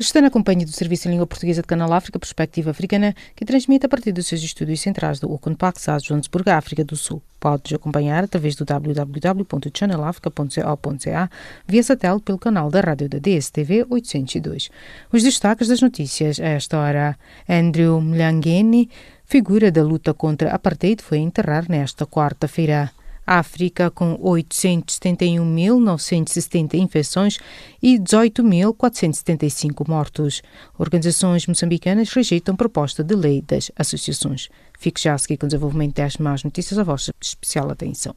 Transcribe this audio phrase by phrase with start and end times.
[0.00, 3.84] Está na companhia do Serviço em Língua Portuguesa de Canal África Perspectiva Africana, que transmite
[3.84, 7.20] a partir dos seus estúdios centrais do Open Park, Johannesburg, África do Sul.
[7.38, 11.30] Podes acompanhar através do www.channelafrica.co.za
[11.68, 14.70] via satélite pelo canal da rádio da DSTV 802.
[15.12, 17.18] Os destaques das notícias a esta hora.
[17.46, 18.88] Andrew Mlangeni,
[19.26, 22.90] figura da luta contra a apartheid, foi enterrar nesta quarta-feira.
[23.30, 27.38] África com 871.970 infecções
[27.80, 30.42] e 18.475 mortos.
[30.76, 34.48] Organizações moçambicanas rejeitam proposta de lei das associações.
[34.76, 38.16] Fique já a seguir com o desenvolvimento das más notícias a vossa especial atenção.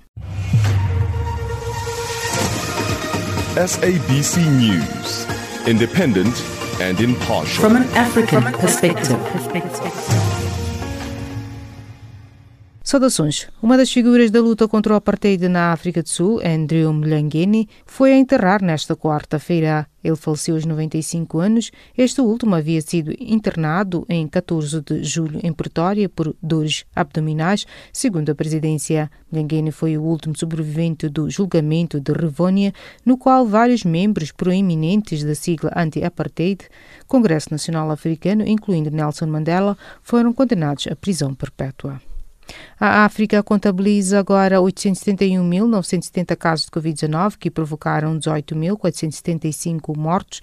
[3.56, 5.28] SABC News.
[5.68, 6.36] Independent
[6.82, 7.70] and impartial.
[7.70, 9.16] From an African perspective.
[12.94, 13.48] Saudações.
[13.60, 18.14] Uma das figuras da luta contra o apartheid na África do Sul, Andrew Mlangeni, foi
[18.14, 19.88] a enterrar nesta quarta-feira.
[20.04, 21.72] Ele faleceu aos 95 anos.
[21.98, 28.30] Este último havia sido internado em 14 de julho em Pretória por dores abdominais, segundo
[28.30, 29.10] a presidência.
[29.32, 32.72] Mlangeni foi o último sobrevivente do julgamento de Rivónia,
[33.04, 36.68] no qual vários membros proeminentes da sigla anti-apartheid,
[37.08, 42.00] Congresso Nacional Africano, incluindo Nelson Mandela, foram condenados à prisão perpétua.
[42.80, 50.42] A África contabiliza agora 871.970 casos de Covid-19, que provocaram 18.475 mortos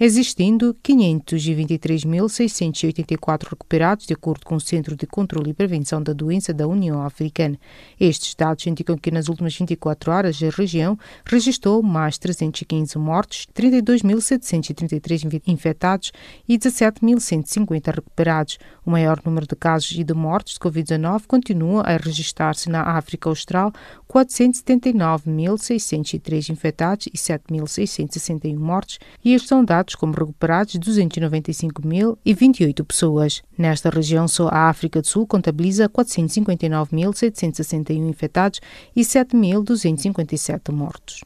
[0.00, 6.66] existindo 523.684 recuperados, de acordo com o Centro de Controlo e Prevenção da Doença da
[6.66, 7.60] União Africana.
[8.00, 15.42] Estes dados indicam que nas últimas 24 horas a região registrou mais 315 mortos, 32.733
[15.46, 16.12] infectados
[16.48, 18.58] e 17.150 recuperados.
[18.86, 23.28] O maior número de casos e de mortes de Covid-19 continua a registrar-se na África
[23.28, 23.70] Austral,
[24.10, 33.42] 479.603 infectados e 7.661 mortes, e estes são dados como recuperados 295.028 pessoas.
[33.56, 38.60] Nesta região, só a África do Sul contabiliza 459.761 infectados
[38.94, 41.24] e 7.257 mortos.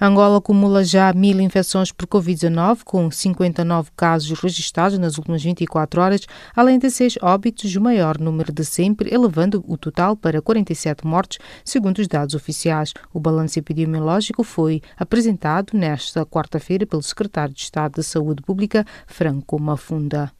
[0.00, 6.20] Angola acumula já mil infecções por Covid-19, com 59 casos registrados nas últimas 24 horas,
[6.54, 11.38] além de seis óbitos, o maior número de sempre, elevando o total para 47 mortes,
[11.64, 12.94] segundo os dados oficiais.
[13.12, 19.60] O balanço epidemiológico foi apresentado nesta quarta-feira pelo secretário de Estado da Saúde Pública, Franco
[19.60, 20.37] Mafunda.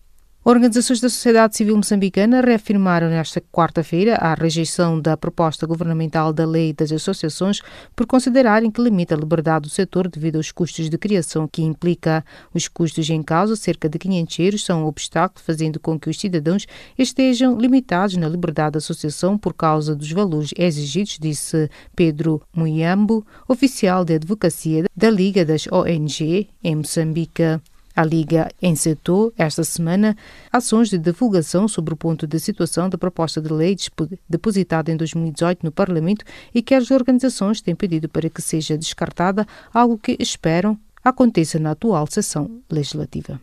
[0.49, 6.73] Organizações da sociedade civil moçambicana reafirmaram nesta quarta-feira a rejeição da proposta governamental da lei
[6.73, 7.61] das associações
[7.95, 12.25] por considerarem que limita a liberdade do setor devido aos custos de criação que implica.
[12.55, 16.19] Os custos em causa, cerca de 500 euros, são um obstáculo, fazendo com que os
[16.19, 16.67] cidadãos
[16.97, 24.03] estejam limitados na liberdade de associação por causa dos valores exigidos, disse Pedro Muyambo, oficial
[24.03, 27.61] de advocacia da Liga das ONG em Moçambique.
[27.99, 30.17] A Liga encetou esta semana
[30.53, 33.77] ações de divulgação sobre o ponto de situação da proposta de lei
[34.31, 39.45] depositada em 2018 no Parlamento e que as organizações têm pedido para que seja descartada,
[39.75, 43.41] algo que esperam aconteça na atual sessão legislativa.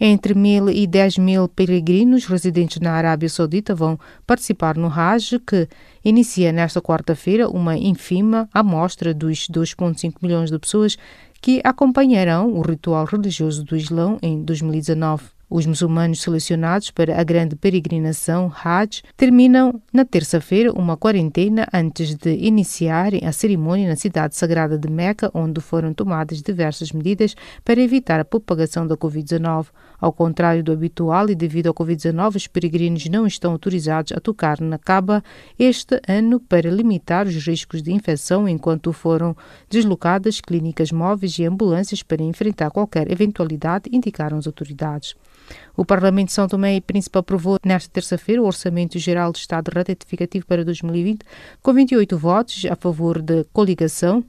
[0.00, 5.68] Entre mil e dez mil peregrinos residentes na Arábia Saudita vão participar no Hajj, que
[6.04, 10.96] inicia nesta quarta-feira uma ínfima amostra dos 2,5 milhões de pessoas
[11.44, 15.33] que acompanharão o ritual religioso do Islão em 2019.
[15.56, 22.34] Os muçulmanos selecionados para a grande peregrinação Hajj terminam na terça-feira uma quarentena antes de
[22.34, 28.18] iniciarem a cerimônia na cidade sagrada de Meca, onde foram tomadas diversas medidas para evitar
[28.18, 29.66] a propagação da Covid-19.
[30.00, 34.60] Ao contrário do habitual e devido ao Covid-19, os peregrinos não estão autorizados a tocar
[34.60, 35.22] na Caba
[35.56, 39.36] este ano para limitar os riscos de infecção, enquanto foram
[39.70, 45.14] deslocadas clínicas móveis e ambulâncias para enfrentar qualquer eventualidade, indicaram as autoridades.
[45.76, 49.70] O Parlamento de São Tomé e Príncipe aprovou nesta terça-feira o Orçamento Geral do Estado
[49.74, 51.22] retificativo para 2020,
[51.62, 54.24] com 28 votos a favor da coligação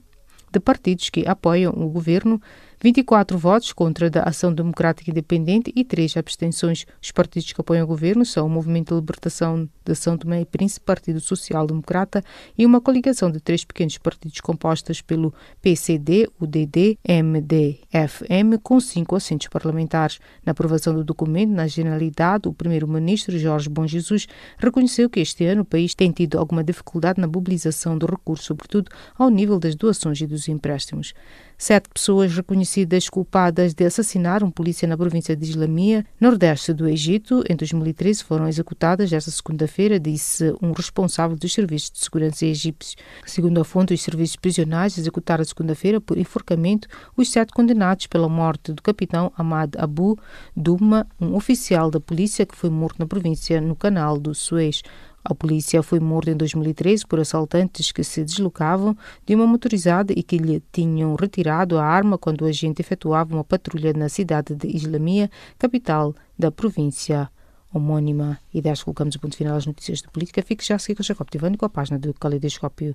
[0.52, 2.40] de partidos que apoiam o governo
[2.82, 6.84] 24 votos contra da Ação Democrática Independente e 3 abstenções.
[7.02, 10.44] Os partidos que apoiam o governo são o Movimento de Libertação de São Tomé e
[10.44, 12.22] Príncipe, Partido Social Democrata
[12.56, 15.32] e uma coligação de três pequenos partidos compostos pelo
[15.62, 20.18] PCD, UDD, MDFM, com cinco assentos parlamentares.
[20.44, 24.26] Na aprovação do documento, na generalidade, o primeiro-ministro Jorge Bom Jesus
[24.58, 28.90] reconheceu que este ano o país tem tido alguma dificuldade na mobilização do recurso, sobretudo
[29.16, 31.14] ao nível das doações e dos empréstimos.
[31.58, 37.42] Sete pessoas reconhecidas culpadas de assassinar um polícia na província de Islamia, nordeste do Egito,
[37.48, 42.94] em 2013 foram executadas esta segunda-feira, disse um responsável dos serviços de segurança egípcios.
[43.24, 48.74] Segundo a fonte, os serviços prisionais executaram segunda-feira por enforcamento os sete condenados pela morte
[48.74, 50.18] do capitão Ahmad Abu
[50.54, 54.82] Duma, um oficial da polícia que foi morto na província no canal do Suez.
[55.28, 58.96] A polícia foi morto em 2013 por assaltantes que se deslocavam
[59.26, 63.42] de uma motorizada e que lhe tinham retirado a arma quando o agente efetuava uma
[63.42, 65.28] patrulha na cidade de Islamia,
[65.58, 67.28] capital da província
[67.74, 68.38] homônima.
[68.54, 70.40] E desta colocamos o ponto final às notícias de política.
[70.42, 72.94] Fique já a seguir com Jacob Tivani com a página do Caleidoscópio.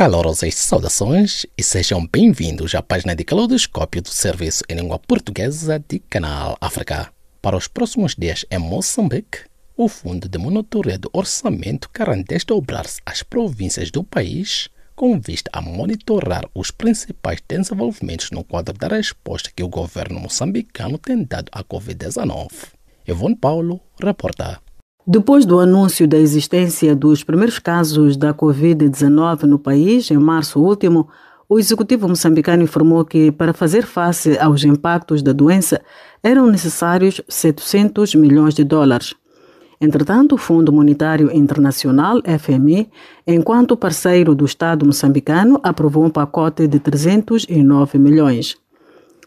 [0.00, 5.98] Calorosas saudações e sejam bem-vindos à página de Caleidoscópio do Serviço em Língua Portuguesa de
[5.98, 7.12] Canal África.
[7.42, 9.40] Para os próximos dias em Moçambique,
[9.76, 15.60] o Fundo de Monitoria do Orçamento quer desdobrar-se às províncias do país com vista a
[15.60, 21.62] monitorar os principais desenvolvimentos no quadro da resposta que o governo moçambicano tem dado à
[21.62, 22.48] Covid-19.
[23.06, 24.62] Ivone Paulo, reporta.
[25.06, 31.08] Depois do anúncio da existência dos primeiros casos da Covid-19 no país, em março último,
[31.48, 35.80] o executivo moçambicano informou que, para fazer face aos impactos da doença,
[36.22, 39.14] eram necessários 700 milhões de dólares.
[39.80, 42.90] Entretanto, o Fundo Monetário Internacional, FMI,
[43.26, 48.58] enquanto parceiro do Estado moçambicano, aprovou um pacote de 309 milhões.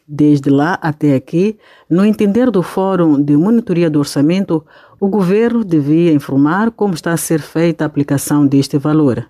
[0.07, 1.57] Desde lá até aqui,
[1.89, 4.63] no entender do Fórum de Monitoria do Orçamento,
[5.03, 9.29] o governo devia informar como está a ser feita a aplicação deste valor.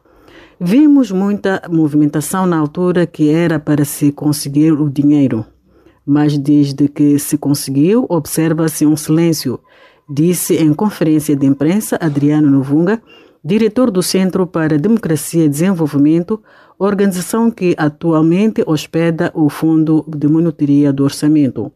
[0.60, 5.44] Vimos muita movimentação na altura que era para se conseguir o dinheiro,
[6.06, 9.60] mas desde que se conseguiu, observa-se um silêncio,
[10.08, 13.02] disse em conferência de imprensa Adriano Novunga,
[13.44, 16.40] diretor do Centro para Democracia e Desenvolvimento,
[16.78, 21.72] organização que atualmente hospeda o Fundo de Monitoria do Orçamento.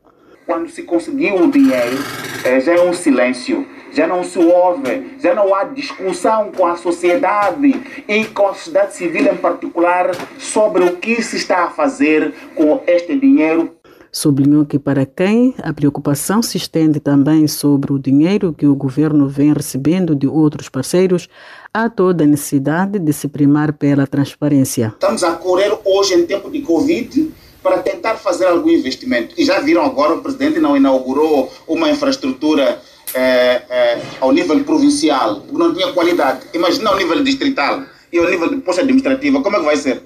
[0.45, 1.97] Quando se conseguiu o dinheiro,
[2.45, 6.75] eh, já é um silêncio, já não se ouve, já não há discussão com a
[6.75, 12.34] sociedade e com a sociedade civil em particular sobre o que se está a fazer
[12.56, 13.78] com este dinheiro
[14.12, 19.28] Sublinhou que para quem a preocupação se estende também sobre o dinheiro que o governo
[19.28, 21.30] vem recebendo de outros parceiros,
[21.74, 24.88] há toda a necessidade de se primar pela transparência.
[24.88, 27.31] Estamos a correr hoje em tempo de Covid
[27.62, 29.36] para tentar fazer algum investimento.
[29.38, 32.81] E já viram agora o presidente não inaugurou uma infraestrutura
[33.13, 36.42] é, é, ao nível provincial, não tinha qualidade.
[36.54, 40.01] Imagina ao nível distrital e ao nível de posto administrativa, como é que vai ser?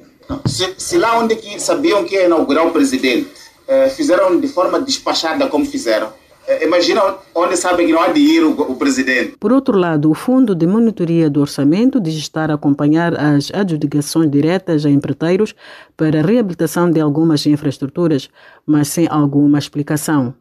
[0.46, 3.28] Se, se lá onde que sabiam que ia inaugurar o presidente,
[3.68, 6.12] é, fizeram de forma despachada como fizeram,
[6.62, 7.02] Imagina
[7.36, 9.36] onde sabem que não há dinheiro o presidente.
[9.40, 14.30] Por outro lado, o Fundo de Monitoria do Orçamento diz estar a acompanhar as adjudicações
[14.30, 15.56] diretas a empreiteiros
[15.96, 18.30] para a reabilitação de algumas infraestruturas,
[18.66, 20.34] mas sem alguma explicação.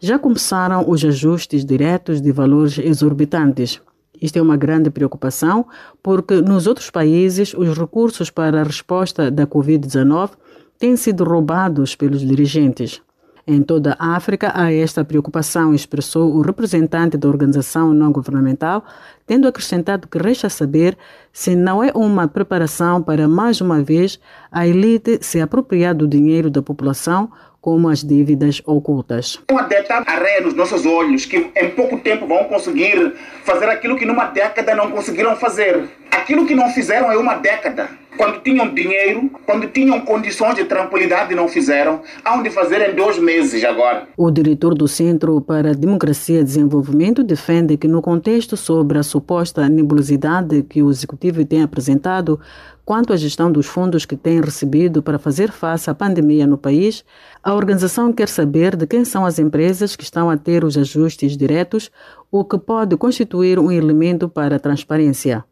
[0.00, 3.80] Já começaram os ajustes diretos de valores exorbitantes.
[4.20, 5.66] Isto é uma grande preocupação,
[6.02, 10.30] porque nos outros países os recursos para a resposta da Covid-19
[10.78, 13.02] têm sido roubados pelos dirigentes.
[13.46, 18.82] Em toda a África há esta preocupação, expressou o representante da organização não governamental,
[19.26, 20.96] tendo acrescentado que resta saber
[21.30, 24.18] se não é uma preparação para mais uma vez
[24.50, 27.30] a elite se apropriar do dinheiro da população
[27.64, 29.40] como as dívidas ocultas.
[29.50, 34.04] Uma deta areia nos nossos olhos que em pouco tempo vão conseguir fazer aquilo que
[34.04, 35.88] numa década não conseguiram fazer.
[36.14, 37.88] Aquilo que não fizeram é uma década.
[38.16, 42.02] Quando tinham dinheiro, quando tinham condições de tranquilidade, não fizeram.
[42.24, 44.06] Há de fazer em dois meses agora.
[44.16, 49.68] O diretor do Centro para Democracia e Desenvolvimento defende que, no contexto sobre a suposta
[49.68, 52.38] nebulosidade que o executivo tem apresentado
[52.84, 57.04] quanto à gestão dos fundos que tem recebido para fazer face à pandemia no país,
[57.42, 61.36] a organização quer saber de quem são as empresas que estão a ter os ajustes
[61.36, 61.90] diretos,
[62.30, 65.44] o que pode constituir um elemento para a transparência.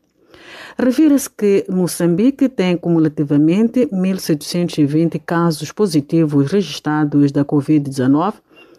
[0.78, 8.34] Refira-se que Moçambique tem cumulativamente 1.720 casos positivos registrados da Covid-19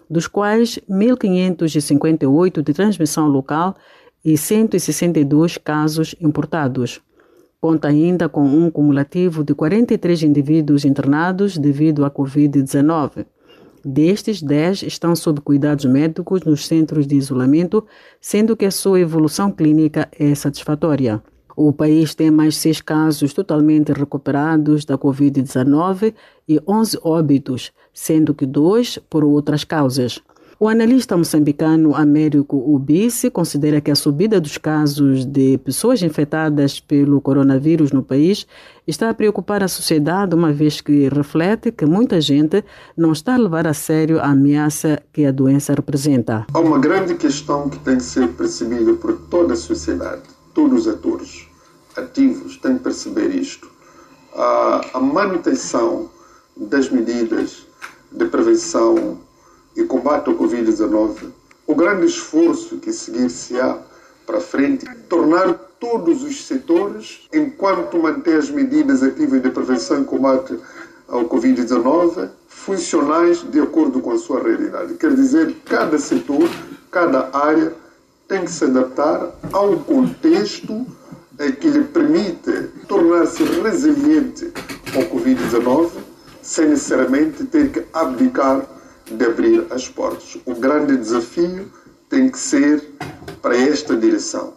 [0.09, 3.75] dos quais 1.558 de transmissão local
[4.23, 7.01] e 162 casos importados.
[7.59, 13.25] Conta ainda com um cumulativo de 43 indivíduos internados devido à Covid-19.
[13.85, 17.85] Destes, 10 estão sob cuidados médicos nos centros de isolamento,
[18.21, 21.21] sendo que a sua evolução clínica é satisfatória.
[21.55, 26.13] O país tem mais seis casos totalmente recuperados da Covid-19
[26.47, 30.21] e 11 óbitos, sendo que dois por outras causas.
[30.59, 37.19] O analista moçambicano Américo Ubice considera que a subida dos casos de pessoas infectadas pelo
[37.19, 38.47] coronavírus no país
[38.87, 42.63] está a preocupar a sociedade, uma vez que reflete que muita gente
[42.95, 46.45] não está a levar a sério a ameaça que a doença representa.
[46.53, 50.21] Há uma grande questão que tem que ser percebida por toda a sociedade,
[50.53, 51.42] todos os atores
[51.95, 53.69] ativos têm que perceber isto.
[54.35, 56.09] A, a manutenção
[56.55, 57.65] das medidas
[58.11, 59.19] de prevenção
[59.75, 61.31] e combate ao Covid-19,
[61.65, 63.77] o grande esforço que seguir-se-á
[64.25, 70.57] para frente, tornar todos os setores, enquanto manter as medidas ativas de prevenção e combate
[71.07, 74.93] ao Covid-19, funcionais de acordo com a sua realidade.
[74.93, 76.49] Quer dizer, cada setor,
[76.89, 77.73] cada área
[78.27, 80.85] tem que se adaptar ao contexto
[81.37, 84.51] que lhe permite tornar-se resiliente
[84.95, 85.89] ao Covid-19
[86.41, 88.65] sem necessariamente ter que abdicar
[89.09, 90.37] de abrir as portas.
[90.45, 91.71] O grande desafio
[92.09, 92.83] tem que ser
[93.41, 94.53] para esta direção.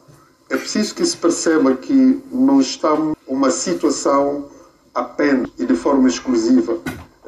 [0.50, 4.49] É preciso que se perceba que não estamos uma situação
[4.95, 6.78] apenas e de forma exclusiva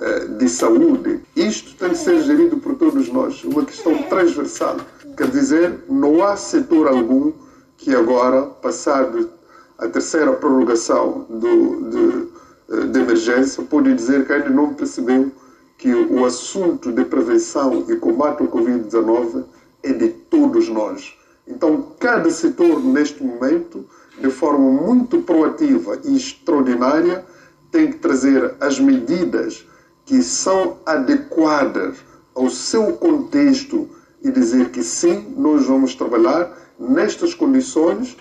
[0.01, 1.21] eh, de saúde.
[1.35, 4.77] Isto tem que ser gerido por todos nós, uma questão transversal.
[5.17, 7.33] Quer dizer, não há setor algum
[7.77, 9.31] que agora, passado
[9.79, 12.29] a terceira prorrogação do, de,
[12.71, 15.31] eh, de emergência, pode dizer que ainda não percebeu
[15.79, 19.45] que o assunto de prevenção e combate ao Covid-19
[19.85, 21.17] é de todos nós.
[21.47, 23.87] Então, cada setor, neste momento,
[24.21, 27.25] de forma muito proativa e extraordinária,
[27.71, 29.65] tem que trazer as medidas
[30.05, 31.99] que são adequadas
[32.35, 33.89] ao seu contexto
[34.23, 38.17] e dizer que sim, nós vamos trabalhar nestas condições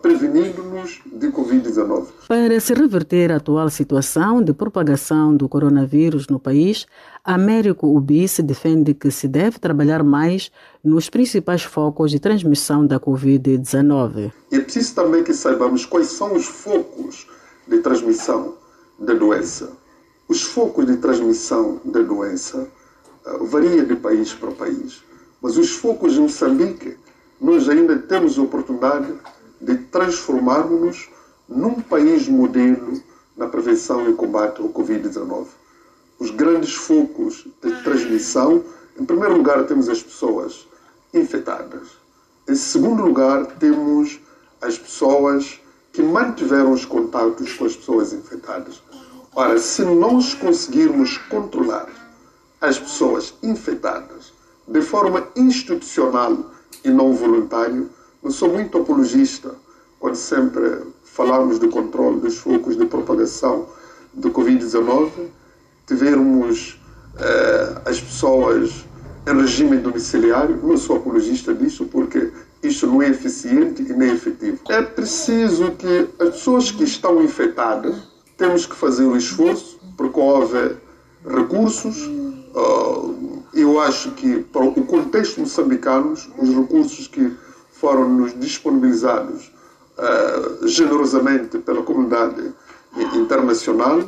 [0.00, 2.06] prevenindo-nos de Covid-19.
[2.26, 6.86] Para se reverter a atual situação de propagação do coronavírus no país,
[7.22, 10.50] Américo Ubice defende que se deve trabalhar mais
[10.82, 14.32] nos principais focos de transmissão da Covid-19.
[14.50, 17.26] É preciso também que saibamos quais são os focos
[17.68, 18.54] de transmissão
[18.98, 19.72] da doença.
[20.28, 22.66] Os focos de transmissão da doença
[23.26, 25.02] uh, varia de país para país,
[25.42, 26.96] mas os focos em Moçambique,
[27.40, 29.12] nós ainda temos a oportunidade
[29.60, 31.08] de transformarmos-nos
[31.48, 33.00] num país modelo
[33.36, 35.46] na prevenção e combate ao Covid-19.
[36.18, 38.64] Os grandes focos de transmissão,
[38.98, 40.66] em primeiro lugar, temos as pessoas
[41.12, 41.88] infectadas.
[42.48, 44.18] Em segundo lugar, temos
[44.60, 45.60] as pessoas
[45.92, 48.82] que mantiveram os contatos com as pessoas infectadas.
[49.34, 51.88] Ora, se nós conseguirmos controlar
[52.60, 54.32] as pessoas infectadas
[54.66, 56.50] de forma institucional
[56.84, 57.86] e não voluntária,
[58.26, 59.54] eu sou muito apologista
[60.00, 63.68] quando sempre falamos do controle dos focos de propagação
[64.12, 65.10] do Covid-19,
[65.86, 66.76] tivermos
[67.16, 68.84] eh, as pessoas
[69.28, 70.58] em regime domiciliário.
[70.60, 72.32] Não sou apologista disso porque
[72.64, 74.58] isto não é eficiente e nem efetivo.
[74.70, 77.94] É preciso que as pessoas que estão infectadas
[78.36, 80.76] temos que fazer o esforço porque houve
[81.24, 81.96] recursos.
[82.56, 87.45] Uh, eu acho que para o contexto moçambicano, os recursos que
[87.80, 89.52] foram-nos disponibilizados
[89.98, 92.52] uh, generosamente pela comunidade
[93.14, 94.00] internacional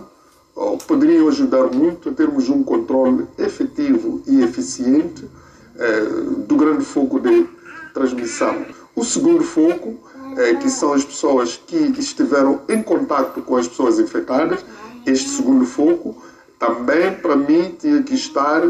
[0.57, 7.21] uh, poderiam ajudar muito a termos um controle efetivo e eficiente uh, do grande foco
[7.21, 7.47] de
[7.93, 8.65] transmissão.
[8.95, 9.99] O segundo foco,
[10.37, 14.65] é que são as pessoas que estiveram em contato com as pessoas infectadas,
[15.05, 16.23] este segundo foco
[16.59, 18.63] também, para mim, tinha que estar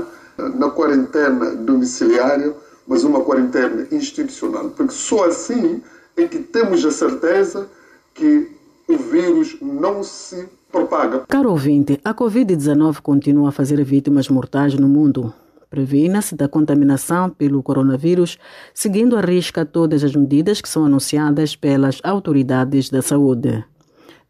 [0.54, 2.54] na quarentena domiciliária
[2.88, 5.82] mas uma quarentena institucional, porque só assim
[6.16, 7.68] é que temos a certeza
[8.14, 8.50] que
[8.88, 11.24] o vírus não se propaga.
[11.28, 15.32] Caro ouvinte, a Covid-19 continua a fazer vítimas mortais no mundo.
[15.68, 18.38] Previna-se da contaminação pelo coronavírus,
[18.72, 23.62] seguindo à risca todas as medidas que são anunciadas pelas autoridades da saúde.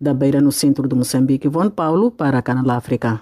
[0.01, 3.21] Da Beira, no centro de Moçambique, Von Paulo, para a Canal África.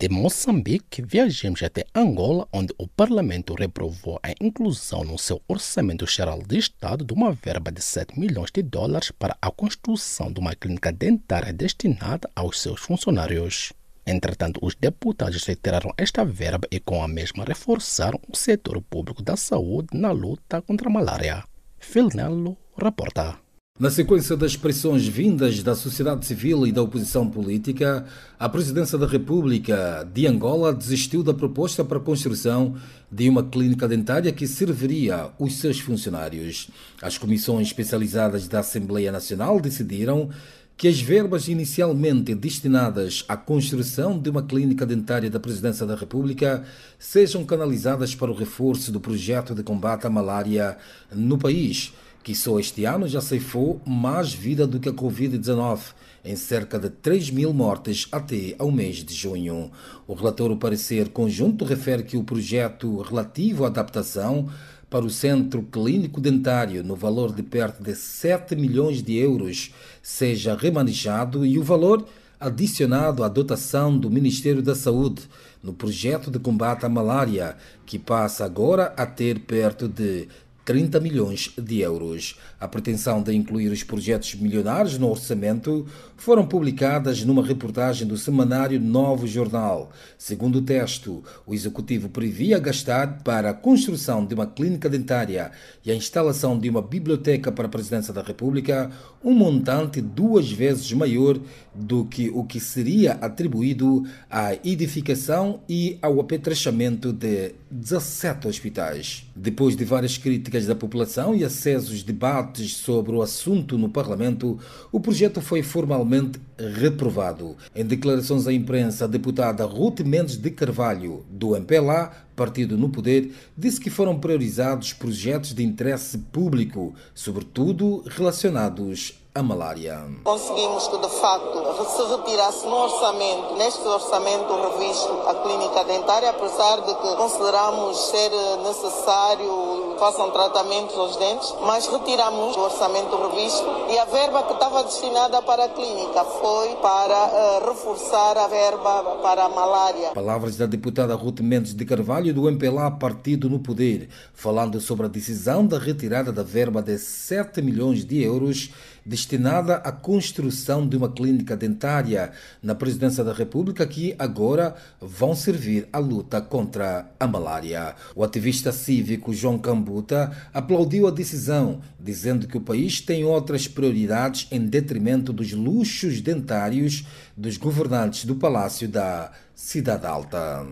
[0.00, 6.42] De Moçambique, viajamos até Angola, onde o Parlamento reprovou a inclusão no seu Orçamento Geral
[6.42, 10.54] de Estado de uma verba de 7 milhões de dólares para a construção de uma
[10.54, 13.74] clínica dentária destinada aos seus funcionários.
[14.06, 19.36] Entretanto, os deputados retiraram esta verba e, com a mesma, reforçaram o setor público da
[19.36, 21.44] saúde na luta contra a malária.
[21.78, 23.49] Filnello reporta.
[23.80, 28.04] Na sequência das pressões vindas da sociedade civil e da oposição política,
[28.38, 32.74] a Presidência da República de Angola desistiu da proposta para a construção
[33.10, 36.68] de uma clínica dentária que serviria os seus funcionários.
[37.00, 40.28] As comissões especializadas da Assembleia Nacional decidiram
[40.76, 46.64] que as verbas inicialmente destinadas à construção de uma clínica dentária da Presidência da República
[46.98, 50.76] sejam canalizadas para o reforço do projeto de combate à malária
[51.10, 55.80] no país que só este ano já ceifou mais vida do que a Covid-19,
[56.24, 59.70] em cerca de 3 mil mortes até ao mês de junho.
[60.06, 64.48] O relatório parecer conjunto refere que o projeto relativo à adaptação
[64.90, 69.72] para o Centro Clínico Dentário, no valor de perto de 7 milhões de euros,
[70.02, 72.04] seja remanejado e o valor
[72.40, 75.22] adicionado à dotação do Ministério da Saúde
[75.62, 80.26] no projeto de combate à malária, que passa agora a ter perto de
[80.70, 82.38] 30 milhões de euros.
[82.60, 85.84] A pretensão de incluir os projetos milionários no orçamento
[86.16, 89.90] foram publicadas numa reportagem do semanário Novo Jornal.
[90.16, 95.50] Segundo o texto, o executivo previa gastar para a construção de uma clínica dentária
[95.84, 98.92] e a instalação de uma biblioteca para a Presidência da República
[99.24, 101.36] um montante duas vezes maior
[101.74, 109.24] do que o que seria atribuído à edificação e ao apetrechamento de 17 hospitais.
[109.34, 114.58] Depois de várias críticas da população e acesos debates sobre o assunto no Parlamento,
[114.90, 117.56] o projeto foi formalmente reprovado.
[117.74, 123.32] Em declarações à imprensa, a deputada Ruth Mendes de Carvalho, do MPLA, partido no poder,
[123.56, 130.04] disse que foram priorizados projetos de interesse público, sobretudo relacionados à malária.
[130.24, 136.80] Conseguimos que, de facto, se retirasse no orçamento, neste orçamento revisto, a clínica dentária, apesar
[136.80, 138.30] de que consideramos ser
[138.64, 144.82] necessário façam tratamentos aos dentes, mas retiramos o orçamento revisto e a verba que estava
[144.82, 150.12] destinada para a clínica foi para uh, reforçar a verba para a malária.
[150.14, 155.08] Palavras da deputada Ruth Mendes de Carvalho do MPLA Partido no Poder, falando sobre a
[155.08, 158.70] decisão da retirada da verba de 7 milhões de euros
[159.04, 162.32] destinada à construção de uma clínica dentária
[162.62, 167.94] na Presidência da República que agora vão servir à luta contra a malária.
[168.14, 174.46] O ativista cívico João Cambuta aplaudiu a decisão, dizendo que o país tem outras prioridades
[174.50, 177.04] em detrimento dos luxos dentários
[177.40, 180.66] dos governantes do Palácio da Cidade Alta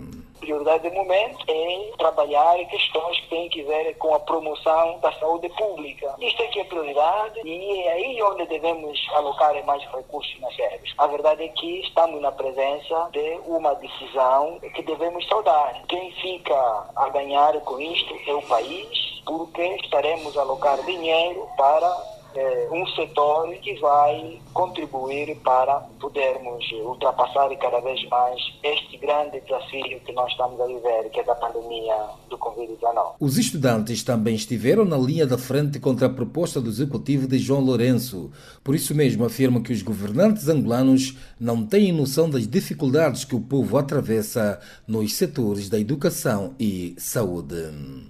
[0.48, 5.48] prioridade de momento é trabalhar questões que têm que ver com a promoção da saúde
[5.50, 6.14] pública.
[6.18, 10.94] Isto é que é prioridade e é aí onde devemos alocar mais recursos financeiros.
[10.96, 15.83] A verdade é que estamos na presença de uma decisão que devemos saudar.
[15.87, 22.17] Quem fica a ganhar com isto é o país, porque estaremos a alocar dinheiro para
[22.34, 30.00] é, um setor que vai contribuir para podermos ultrapassar cada vez mais este grande desafio
[30.00, 31.94] que nós estamos a viver, que é da pandemia
[32.28, 33.14] do Covid-19.
[33.20, 37.60] Os estudantes também estiveram na linha da frente contra a proposta do executivo de João
[37.60, 38.30] Lourenço.
[38.62, 43.40] Por isso mesmo afirmam que os governantes angolanos não têm noção das dificuldades que o
[43.40, 47.57] povo atravessa nos setores da educação e saúde.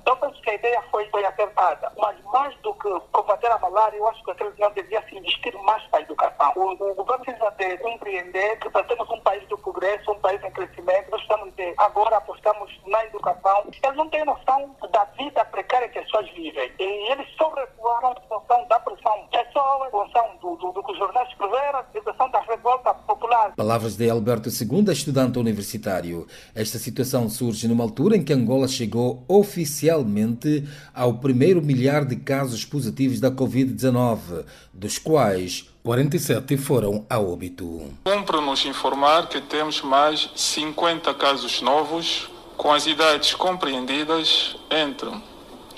[0.00, 3.96] Então, penso que a ideia foi, foi acertada, mas mais do que combater a malária,
[3.96, 6.52] eu acho que aquele não devia se investir mais para a educação.
[6.56, 10.42] O, o governo precisa de compreender que para termos um país do progresso, um país
[10.42, 13.64] em crescimento, nós estamos de, agora apostamos na educação.
[13.82, 16.72] Eles não têm noção da vida precária que as pessoas vivem.
[16.78, 19.28] E eles só recuaram em função da pressão.
[19.32, 22.94] É só em função do, do, do que os jornais escreveram, em função da revolta
[22.94, 23.47] popular.
[23.58, 26.28] Palavras de Alberto II, estudante universitário.
[26.54, 30.62] Esta situação surge numa altura em que Angola chegou oficialmente
[30.94, 37.92] ao primeiro milhar de casos positivos da Covid-19, dos quais 47 foram a óbito.
[38.04, 45.10] Cumpre-nos informar que temos mais 50 casos novos, com as idades compreendidas entre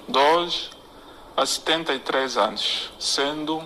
[0.07, 0.71] 2
[1.35, 3.62] a 73 anos, sendo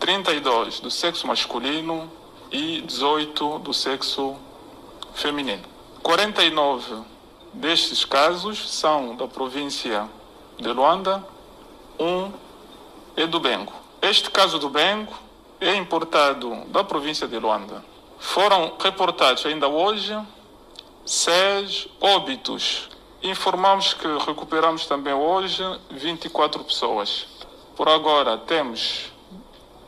[0.00, 2.10] 32 do sexo masculino
[2.56, 4.34] e 18 do sexo
[5.12, 5.62] feminino.
[6.02, 7.02] 49
[7.52, 10.08] destes casos são da província
[10.56, 11.22] de Luanda,
[12.00, 12.32] um
[13.14, 13.74] é do Bengo.
[14.00, 15.12] Este caso do Bengo
[15.60, 17.84] é importado da província de Luanda.
[18.18, 20.18] Foram reportados ainda hoje
[21.04, 22.88] seis óbitos.
[23.22, 27.26] Informamos que recuperamos também hoje 24 pessoas.
[27.76, 29.12] Por agora temos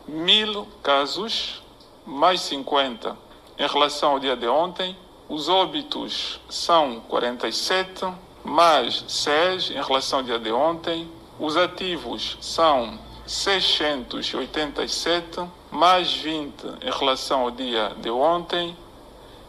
[0.07, 1.63] mil casos,
[2.09, 3.17] mais 50
[3.59, 4.97] em relação ao dia de ontem.
[5.29, 8.07] Os óbitos são 47,
[8.43, 11.07] mais 6 em relação ao dia de ontem.
[11.39, 18.75] Os ativos são 687, mais 20 em relação ao dia de ontem.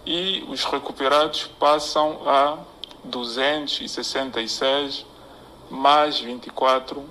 [0.06, 2.58] E os recuperados passam a
[3.06, 5.06] 266,
[5.70, 7.06] mais 24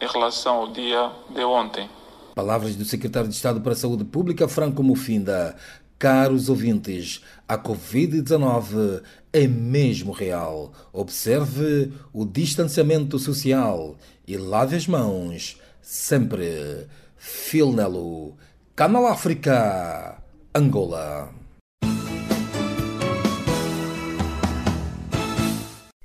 [0.00, 1.88] em relação ao dia de ontem.
[2.34, 5.54] Palavras do secretário de Estado para a Saúde Pública, Franco Mufinda.
[5.98, 10.72] Caros ouvintes, a Covid-19 é mesmo real.
[10.92, 15.60] Observe o distanciamento social e lave as mãos.
[15.80, 16.86] Sempre.
[17.16, 18.34] Filnelo.
[18.74, 20.18] Canal África.
[20.54, 21.41] Angola.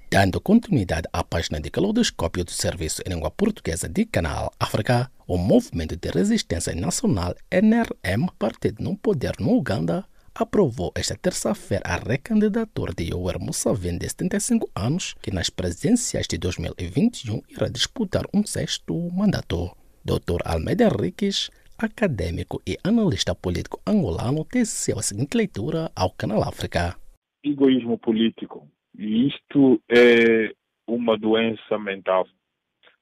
[0.10, 5.38] Dando continuidade à página de caleidoscópio do Serviço em Língua Portuguesa de Canal África, o
[5.38, 12.94] Movimento de Resistência Nacional NRM, partido no poder no Uganda, aprovou esta terça-feira a recandidatura
[12.94, 19.12] de Yoweri Museveni, de 75 anos, que nas presidenciais de 2021 irá disputar um sexto
[19.12, 19.76] mandato.
[20.06, 20.40] Dr.
[20.46, 26.96] Almeida Henriques, acadêmico e analista político angolano, teceu a seguinte leitura ao Canal África.
[27.44, 30.54] Egoísmo político isto é
[30.88, 32.28] uma doença mental.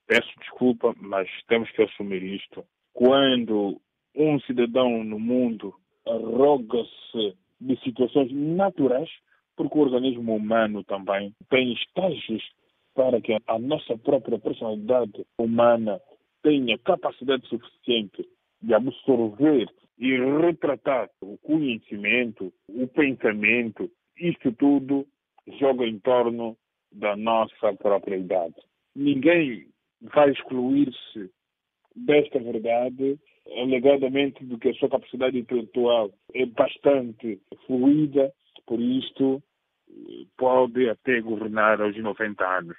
[0.08, 2.64] Peço desculpa, mas temos que assumir isto.
[2.94, 3.82] Quando
[4.16, 5.74] um cidadão no mundo
[6.06, 9.10] arroga-se de situações naturais,
[9.56, 12.44] porque o organismo humano também tem estágios
[12.94, 16.00] para que a nossa própria personalidade humana
[16.44, 18.28] tenha capacidade suficiente
[18.62, 25.06] de absorver e retratar o conhecimento, o pensamento, isto tudo
[25.60, 26.58] joga em torno
[26.92, 28.56] da nossa própria idade.
[28.96, 29.68] Ninguém
[30.02, 31.30] vai excluir-se
[31.96, 33.18] desta verdade,
[33.58, 38.32] alegadamente do que a sua capacidade intelectual é bastante fluida,
[38.66, 39.42] por isto
[40.38, 42.78] pode até governar aos 90 anos.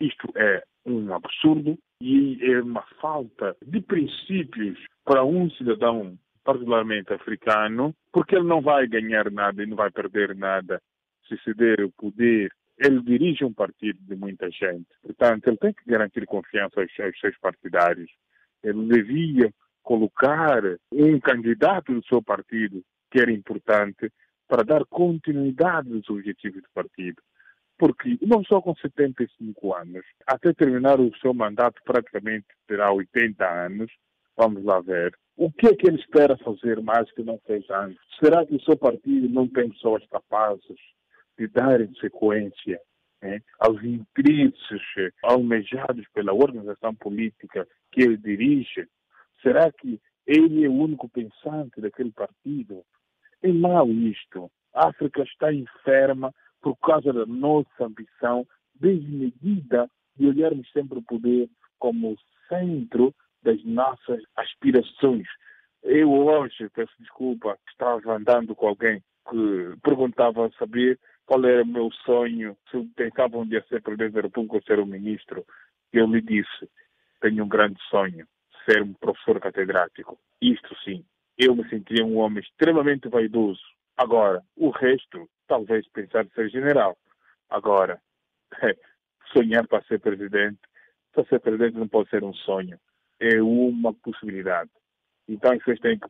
[0.00, 7.94] Isto é um absurdo e é uma falta de princípios para um cidadão, particularmente africano,
[8.12, 10.80] porque ele não vai ganhar nada e não vai perder nada
[11.28, 14.86] se ceder o poder, ele dirige um partido de muita gente.
[15.02, 18.10] Portanto, ele tem que garantir confiança aos, aos seus partidários.
[18.62, 24.10] Ele devia colocar um candidato do seu partido, que era importante,
[24.48, 27.22] para dar continuidade aos objetivos do partido.
[27.78, 33.90] Porque não só com 75 anos, até terminar o seu mandato praticamente terá 80 anos,
[34.36, 35.14] vamos lá ver.
[35.36, 37.98] O que é que ele espera fazer mais que não fez antes?
[38.22, 40.78] Será que o seu partido não tem pessoas capazes
[41.38, 42.80] de darem sequência
[43.22, 44.82] né, aos interesses
[45.22, 48.86] almejados pela organização política que ele dirige?
[49.42, 52.82] Será que ele é o único pensante daquele partido?
[53.42, 54.50] É mau isto.
[54.74, 61.48] A África está enferma por causa da nossa ambição desmedida de olharmos sempre o poder
[61.78, 62.16] como
[62.48, 65.26] centro das nossas aspirações.
[65.82, 71.90] Eu hoje, peço desculpa, estava andando com alguém que perguntava saber qual era o meu
[72.04, 75.44] sonho, se eu pensava um dia ser presidente da República ou ser um ministro.
[75.92, 76.68] Eu lhe disse,
[77.20, 78.26] tenho um grande sonho,
[78.64, 80.18] ser um professor catedrático.
[80.40, 81.04] Isto sim,
[81.38, 83.62] eu me sentia um homem extremamente vaidoso.
[83.96, 86.96] Agora, o resto, talvez pensar ser general.
[87.48, 88.00] Agora,
[89.32, 90.60] sonhar para ser presidente,
[91.12, 92.78] para ser presidente não pode ser um sonho,
[93.20, 94.70] é uma possibilidade.
[95.28, 96.08] Então, vocês têm que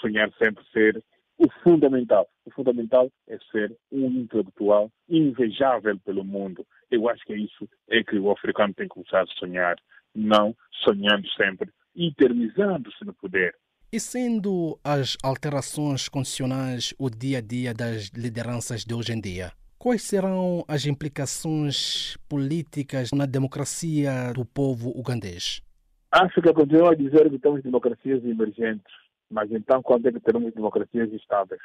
[0.00, 1.02] sonhar sempre ser
[1.38, 2.28] o fundamental.
[2.44, 6.66] O fundamental é ser um intelectual invejável pelo mundo.
[6.90, 9.76] Eu acho que é isso é que o africano tem que começar a sonhar,
[10.14, 13.54] não sonhando sempre, eternizando-se no poder.
[13.92, 19.52] E sendo as alterações constitucionais o dia a dia das lideranças de hoje em dia,
[19.78, 25.62] quais serão as implicações políticas na democracia do povo ugandês?
[26.10, 30.54] A África continua a dizer que temos democracias emergentes mas então, quando é que teremos
[30.54, 31.60] democracias estáveis?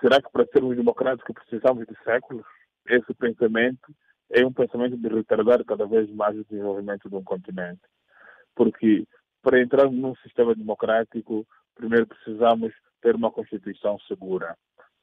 [0.00, 2.44] Será que para sermos democráticos precisamos de séculos?
[2.88, 3.94] Esse pensamento
[4.30, 7.80] é um pensamento de retardar cada vez mais o desenvolvimento de um continente.
[8.54, 9.06] Porque
[9.42, 14.56] para entrar num sistema democrático, primeiro precisamos ter uma Constituição segura.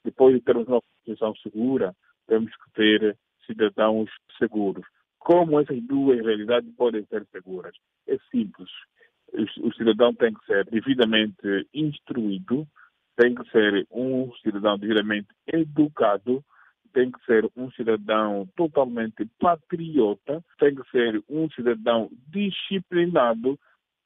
[0.03, 1.95] Depois de termos uma Constituição segura,
[2.27, 4.85] temos que ter cidadãos seguros.
[5.17, 7.73] Como essas duas realidades podem ser seguras?
[8.07, 8.69] É simples
[9.33, 12.67] o cidadão tem que ser devidamente instruído,
[13.15, 16.43] tem que ser um cidadão devidamente educado,
[16.93, 23.59] tem que ser um cidadão totalmente patriota, tem que ser um cidadão disciplinado.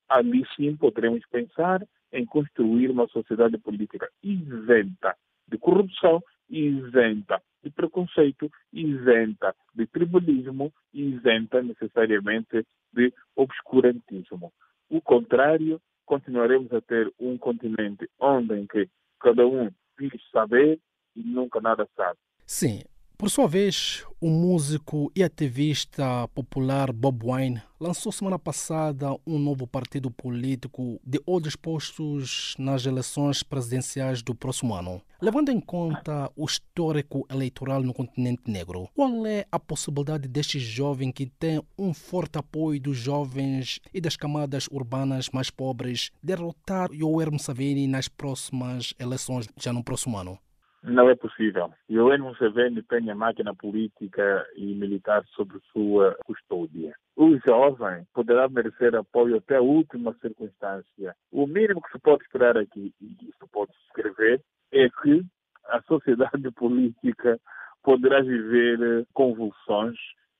[0.10, 5.16] Ali sim poderemos pensar em construir uma sociedade política isenta
[5.50, 14.54] de corrupção, isenta de preconceito, isenta de tribalismo, isenta necessariamente de obscurantismo.
[14.90, 19.70] O contrário, continuaremos a ter um continente onde em que cada um
[20.00, 20.80] diz saber
[21.16, 22.18] e nunca nada sabe.
[22.46, 22.84] Sim,
[23.18, 29.66] por sua vez, o músico e ativista popular Bob Wine lançou semana passada um novo
[29.66, 35.02] partido político de olhos postos nas eleições presidenciais do próximo ano.
[35.20, 41.12] Levando em conta o histórico eleitoral no continente negro, qual é a possibilidade deste jovem
[41.12, 47.32] que tem um forte apoio dos jovens e das camadas urbanas mais pobres derrotar Yoweri
[47.32, 50.38] Museveni nas próximas eleições já no próximo ano?
[50.84, 51.74] Não é possível.
[51.90, 56.94] Yoweri Museveni tem a máquina política e militar sob sua custódia.
[57.16, 61.16] O jovem poderá merecer apoio até a última circunstância.
[61.32, 65.26] O mínimo que se pode esperar aqui, e isso pode escrever, é que
[65.66, 67.40] a sociedade política
[67.84, 69.98] poderá viver convulsões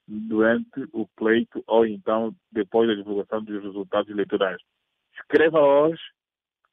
[0.08, 4.62] durante o pleito ou então depois da divulgação dos resultados eleitorais.
[5.16, 6.02] Escreva hoje,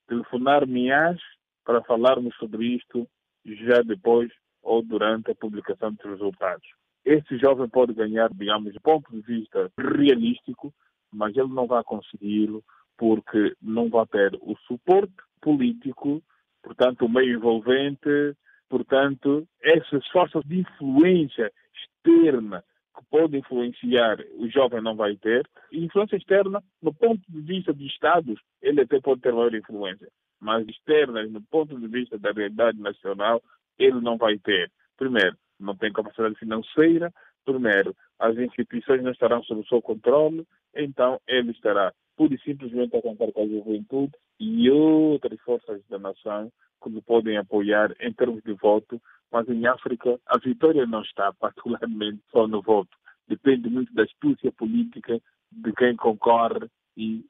[0.07, 1.19] telefonar-me-ás
[1.65, 3.09] para falarmos sobre isto
[3.45, 4.31] já depois
[4.63, 6.67] ou durante a publicação dos resultados.
[7.05, 10.73] Esse jovem pode ganhar, digamos, do ponto de vista realístico,
[11.13, 12.65] mas ele não vai consegui-lo
[12.97, 16.23] porque não vai ter o suporte político,
[16.63, 18.35] portanto, o meio envolvente,
[18.69, 22.65] portanto, essas forças de influência externa
[22.97, 25.47] que podem influenciar, o jovem não vai ter.
[25.73, 30.09] Influência externa, no ponto de vista de Estados, ele até pode ter maior influência
[30.41, 33.43] mas externas, no ponto de vista da realidade nacional,
[33.79, 34.71] ele não vai ter.
[34.97, 37.13] Primeiro, não tem capacidade financeira.
[37.45, 40.47] Primeiro, as instituições não estarão sob o seu controle.
[40.75, 45.99] Então, ele estará pura e simplesmente a contar com a juventude e outras forças da
[45.99, 46.51] nação
[46.83, 49.01] que lhe podem apoiar em termos de voto.
[49.33, 52.97] Mas em África, a vitória não está particularmente só no voto.
[53.27, 55.21] Depende muito da astúcia política
[55.51, 57.25] de quem concorre e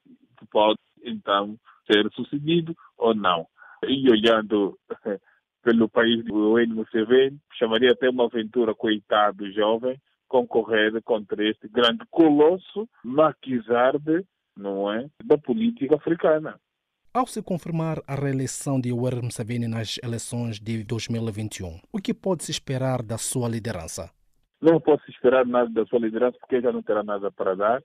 [0.51, 3.47] pode, então, ser sucedido ou não.
[3.87, 4.77] E olhando
[5.63, 12.87] pelo país do Museveni, chamaria até uma aventura, coitado jovem, concorrer contra este grande colosso
[13.03, 16.59] maquisarde, não é, da política africana.
[17.13, 22.51] Ao se confirmar a reeleição de Yoweri Museveni nas eleições de 2021, o que pode-se
[22.51, 24.11] esperar da sua liderança?
[24.61, 27.83] Não posso esperar nada da sua liderança porque já não terá nada para dar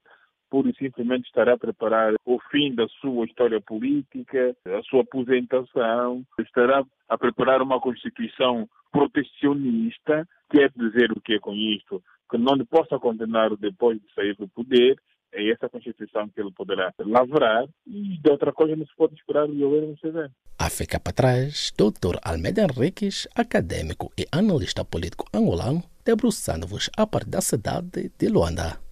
[0.51, 6.25] pura e simplesmente estará a preparar o fim da sua história política, a sua aposentação,
[6.39, 12.03] estará a preparar uma Constituição protecionista, quer dizer o que é com isto?
[12.31, 14.97] Que não lhe possa condenar depois de sair do poder,
[15.33, 19.47] é essa Constituição que ele poderá lavrar e de outra coisa não se pode esperar
[19.47, 20.33] do governo Museveni.
[20.59, 22.19] A fica para trás, Dr.
[22.23, 28.90] Almeida Henriques, acadêmico e analista político angolano, debruçando-vos a partir da cidade de Luanda.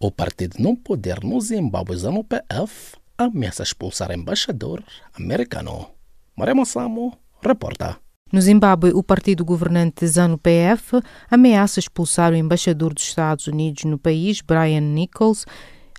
[0.00, 4.80] O partido não poder no Zimbábue ZANU-PF ameaça expulsar embaixador
[5.12, 5.90] americano.
[6.36, 7.98] Maria Massamo, reporta.
[8.32, 14.40] No Zimbábue, o partido governante ZANU-PF ameaça expulsar o embaixador dos Estados Unidos no país,
[14.40, 15.44] Brian Nichols,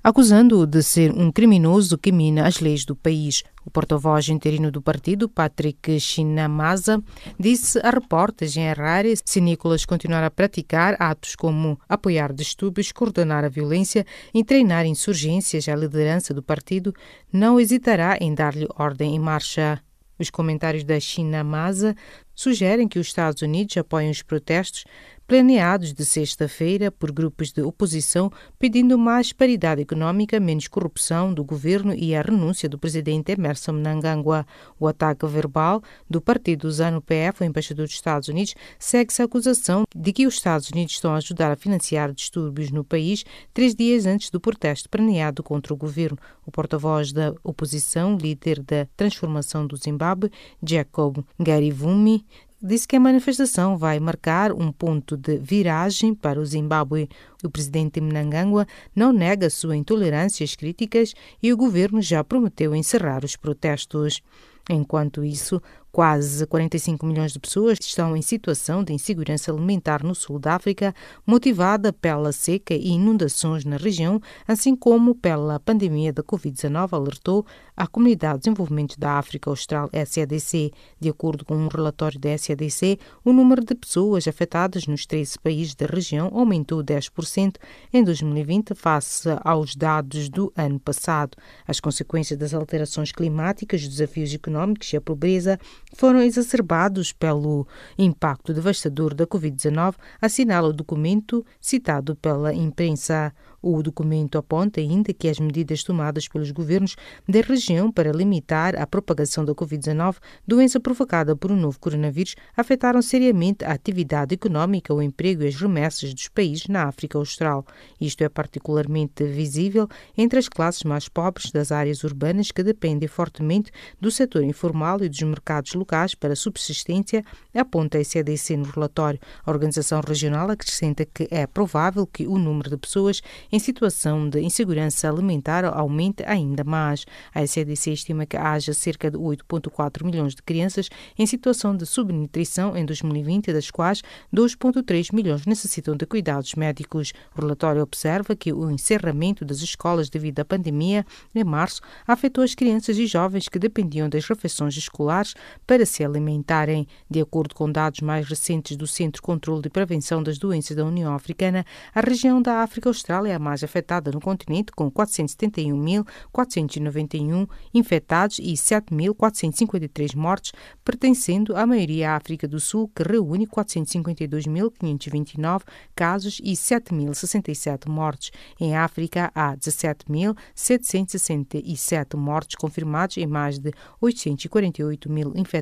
[0.03, 3.43] acusando-o de ser um criminoso que mina as leis do país.
[3.65, 7.03] O porta-voz interino do partido, Patrick Shinamaza,
[7.39, 13.43] disse a repórteres em Harare se Nicolas continuar a praticar atos como apoiar distúrbios, coordenar
[13.43, 16.93] a violência e treinar insurgências à liderança do partido,
[17.31, 19.81] não hesitará em dar-lhe ordem em marcha.
[20.17, 21.95] Os comentários da Shinamaza
[22.35, 24.83] sugerem que os Estados Unidos apoiam os protestos,
[25.29, 31.93] planeados de sexta-feira por grupos de oposição pedindo mais paridade econômica, menos corrupção do governo
[31.93, 34.43] e a renúncia do presidente Emerson Mnangagwa.
[34.79, 40.11] O ataque verbal do partido ZANU-PF, o embaixador dos Estados Unidos, segue-se a acusação de
[40.11, 44.31] que os Estados Unidos estão a ajudar a financiar distúrbios no país três dias antes
[44.31, 46.17] do protesto planeado contra o governo.
[46.43, 50.31] O porta-voz da oposição, líder da transformação do Zimbábue,
[50.63, 52.25] Jacob Garivumi,
[52.61, 57.09] disse que a manifestação vai marcar um ponto de viragem para o Zimbábue.
[57.43, 63.23] O presidente Mnangagwa não nega sua intolerância às críticas e o governo já prometeu encerrar
[63.23, 64.21] os protestos.
[64.69, 65.61] Enquanto isso,
[65.91, 70.93] Quase 45 milhões de pessoas estão em situação de insegurança alimentar no sul da África,
[71.25, 77.43] motivada pela seca e inundações na região, assim como pela pandemia da Covid-19, alertou
[77.75, 80.71] a Comunidade de Desenvolvimento da África Austral, SADC.
[80.99, 85.73] De acordo com um relatório da SADC, o número de pessoas afetadas nos 13 países
[85.73, 87.55] da região aumentou 10%
[87.91, 91.35] em 2020 face aos dados do ano passado.
[91.67, 95.57] As consequências das alterações climáticas, os desafios económicos e a pobreza
[95.93, 103.33] foram exacerbados pelo impacto devastador da Covid-19, assinala o documento citado pela imprensa.
[103.61, 106.95] O documento aponta ainda que as medidas tomadas pelos governos
[107.27, 110.15] da região para limitar a propagação da Covid-19,
[110.47, 115.55] doença provocada por um novo coronavírus, afetaram seriamente a atividade econômica, o emprego e as
[115.55, 117.65] remessas dos países na África Austral.
[117.99, 123.71] Isto é particularmente visível entre as classes mais pobres das áreas urbanas que dependem fortemente
[123.99, 127.23] do setor informal e dos mercados locais para subsistência,
[127.55, 129.19] aponta a CDC no relatório.
[129.45, 134.41] A organização regional acrescenta que é provável que o número de pessoas em situação de
[134.41, 137.05] insegurança alimentar aumente ainda mais.
[137.33, 142.75] A SEDC estima que haja cerca de 8,4 milhões de crianças em situação de subnutrição
[142.75, 144.01] em 2020, das quais
[144.33, 147.13] 2,3 milhões necessitam de cuidados médicos.
[147.35, 152.55] O relatório observa que o encerramento das escolas devido à pandemia em março afetou as
[152.55, 155.33] crianças e jovens que dependiam das refeições escolares
[155.69, 156.85] para se alimentarem.
[157.07, 160.83] De acordo com dados mais recentes do Centro de Controlo e Prevenção das Doenças da
[160.83, 167.47] União Africana, a região da África Austral é a mais afetada no continente, com 471.491
[167.71, 170.53] infectados e 7.453 mortes,
[170.83, 175.61] pertencendo à maioria à África do Sul, que reúne 452.529
[175.95, 178.31] casos e 7.067 mortes.
[178.59, 185.58] Em África, há 17.767 mortes confirmados e mais de 848 mil infectados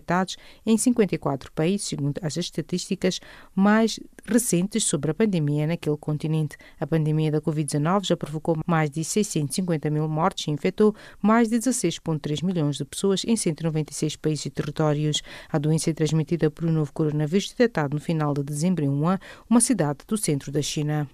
[0.65, 3.19] em 54 países, segundo as estatísticas
[3.55, 6.57] mais recentes sobre a pandemia naquele continente.
[6.79, 11.57] A pandemia da Covid-19 já provocou mais de 650 mil mortes e infectou mais de
[11.57, 15.21] 16,3 milhões de pessoas em 196 países e territórios.
[15.49, 19.19] A doença é transmitida por um novo coronavírus detectado no final de dezembro em Wuhan,
[19.49, 21.07] uma cidade do centro da China.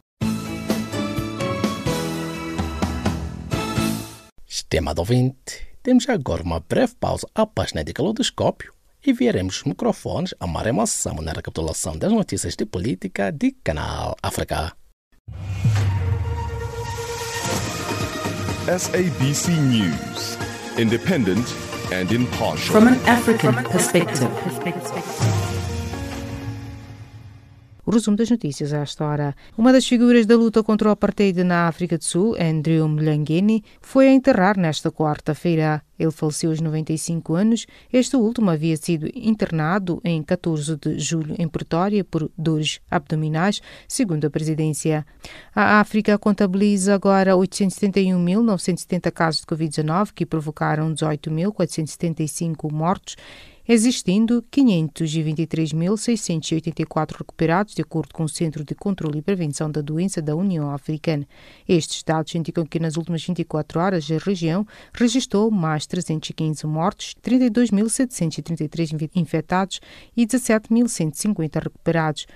[4.47, 8.73] Estimado ouvinte, temos agora uma breve pausa à página de Calodoscópio
[9.05, 14.71] e viremos os microfones a Samo na recapitulação das notícias de política de Canal África.
[18.65, 20.37] SABC News,
[20.79, 21.45] independent
[21.91, 22.71] and impartial.
[22.71, 24.29] From an African perspective.
[27.85, 29.35] O resumo das notícias a esta hora.
[29.57, 34.07] Uma das figuras da luta contra o apartheid na África do Sul, Andrew Mlangeni, foi
[34.07, 35.81] a enterrar nesta quarta-feira.
[35.99, 37.65] Ele faleceu aos 95 anos.
[37.91, 44.25] Este último havia sido internado em 14 de julho em Pretória por dores abdominais, segundo
[44.25, 45.05] a presidência.
[45.53, 53.17] A África contabiliza agora 871.970 casos de Covid-19, que provocaram 18.475 mortos
[53.67, 60.35] existindo 523.684 recuperados, de acordo com o Centro de Controlo e Prevenção da Doença da
[60.35, 61.25] União Africana.
[61.67, 69.09] Estes dados indicam que nas últimas 24 horas a região registrou mais 315 mortos, 32.733
[69.15, 69.79] infectados
[70.15, 72.27] e 17.150 recuperados.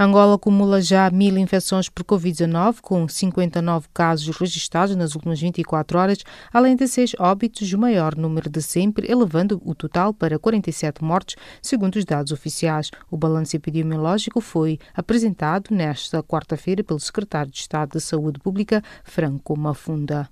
[0.00, 6.18] Angola acumula já mil infecções por Covid-19, com 59 casos registrados nas últimas 24 horas,
[6.52, 11.34] além de seis óbitos, o maior número de sempre, elevando o total para 47 mortes,
[11.60, 12.92] segundo os dados oficiais.
[13.10, 19.58] O balanço epidemiológico foi apresentado nesta quarta-feira pelo secretário de Estado de Saúde Pública, Franco
[19.58, 20.28] Mafunda.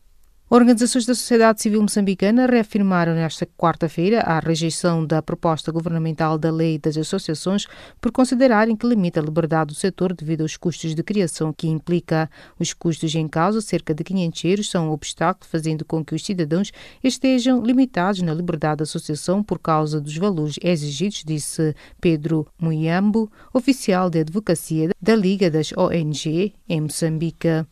[0.48, 6.78] Organizações da sociedade civil moçambicana reafirmaram nesta quarta-feira a rejeição da proposta governamental da Lei
[6.78, 7.66] das Associações
[8.00, 12.30] por considerarem que limita a liberdade do setor devido aos custos de criação que implica.
[12.61, 16.24] Os custos em causa, cerca de 500 euros, são um obstáculo, fazendo com que os
[16.24, 16.70] cidadãos
[17.02, 24.09] estejam limitados na liberdade de associação por causa dos valores exigidos, disse Pedro Muyambo, oficial
[24.09, 27.66] de advocacia da Liga das ONG em Moçambique.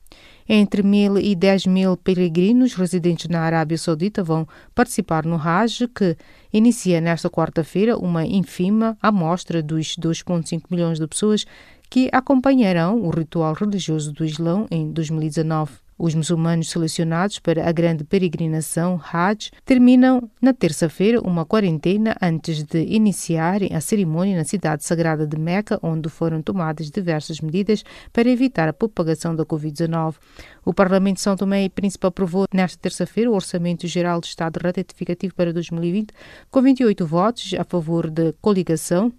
[0.48, 6.16] Entre mil e dez mil peregrinos residentes na Arábia Saudita vão participar no Hajj, que
[6.52, 11.46] inicia nesta quarta-feira uma ínfima amostra dos 2,5 milhões de pessoas
[11.88, 15.83] que acompanharão o ritual religioso do Islão em 2019.
[15.96, 22.82] Os muçulmanos selecionados para a grande peregrinação Hajj terminam na terça-feira uma quarentena antes de
[22.82, 28.68] iniciarem a cerimônia na cidade sagrada de Meca, onde foram tomadas diversas medidas para evitar
[28.68, 30.16] a propagação da Covid-19.
[30.64, 34.58] O Parlamento de São Tomé e Príncipe aprovou nesta terça-feira o Orçamento Geral do Estado
[34.58, 36.12] Retificativo para 2020,
[36.50, 39.12] com 28 votos a favor da coligação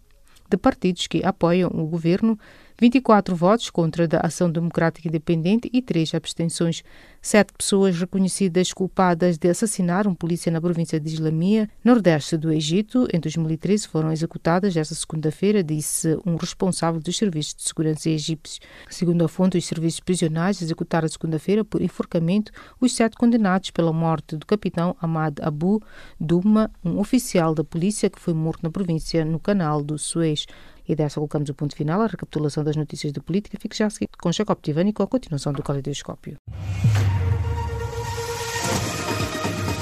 [0.49, 2.37] de partidos que apoiam o governo
[2.77, 6.83] 24 votos contra da Ação Democrática Independente e 3 abstenções.
[7.21, 13.07] Sete pessoas reconhecidas culpadas de assassinar um polícia na província de Islamia, nordeste do Egito,
[13.11, 18.59] em 2013 foram executadas esta segunda-feira, disse um responsável dos serviços de segurança egípcios.
[18.89, 24.35] Segundo a fonte, os serviços prisionais executaram segunda-feira por enforcamento os sete condenados pela morte
[24.35, 25.81] do capitão Ahmad Abu
[26.19, 30.45] Duma, um oficial da polícia que foi morto na província no canal do Suez.
[30.87, 33.57] E desta colocamos o ponto final à recapitulação das notícias de política.
[33.59, 36.37] Fique já a seguir com Jacob Tivani com a continuação do Caleidoscópio.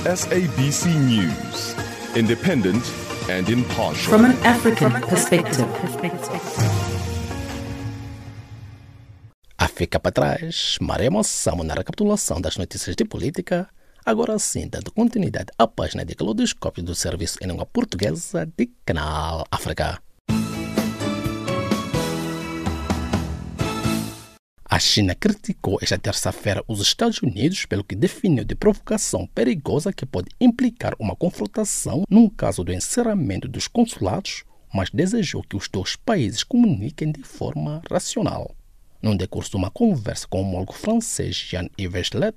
[0.04, 1.76] SABC News.
[2.16, 2.84] Independent
[3.30, 4.18] and impartial.
[4.18, 5.66] From an African perspective.
[9.58, 13.70] A fica para trás, Maria Moçamo na recapitulação das notícias de política.
[14.06, 19.46] Agora sim, dando continuidade à página de Caleidoscópio do Serviço em Língua Portuguesa de Canal
[19.50, 20.03] África.
[24.74, 30.04] A China criticou esta terça-feira os Estados Unidos pelo que definiu de provocação perigosa que
[30.04, 34.44] pode implicar uma confrontação num caso do encerramento dos consulados,
[34.74, 38.56] mas desejou que os dois países comuniquem de forma racional.
[39.04, 42.32] Num decurso de uma conversa com o homólogo francês Jean-Yves Le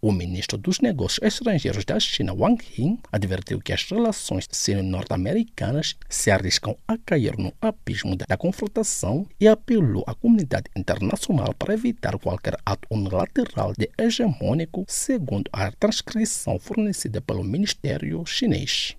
[0.00, 6.30] o ministro dos Negócios Estrangeiros da China, Wang Yi, advertiu que as relações sino-norte-americanas se
[6.30, 12.56] arriscam a cair no abismo da confrontação e apelou à comunidade internacional para evitar qualquer
[12.64, 18.96] ato unilateral de hegemônico, segundo a transcrição fornecida pelo Ministério chinês.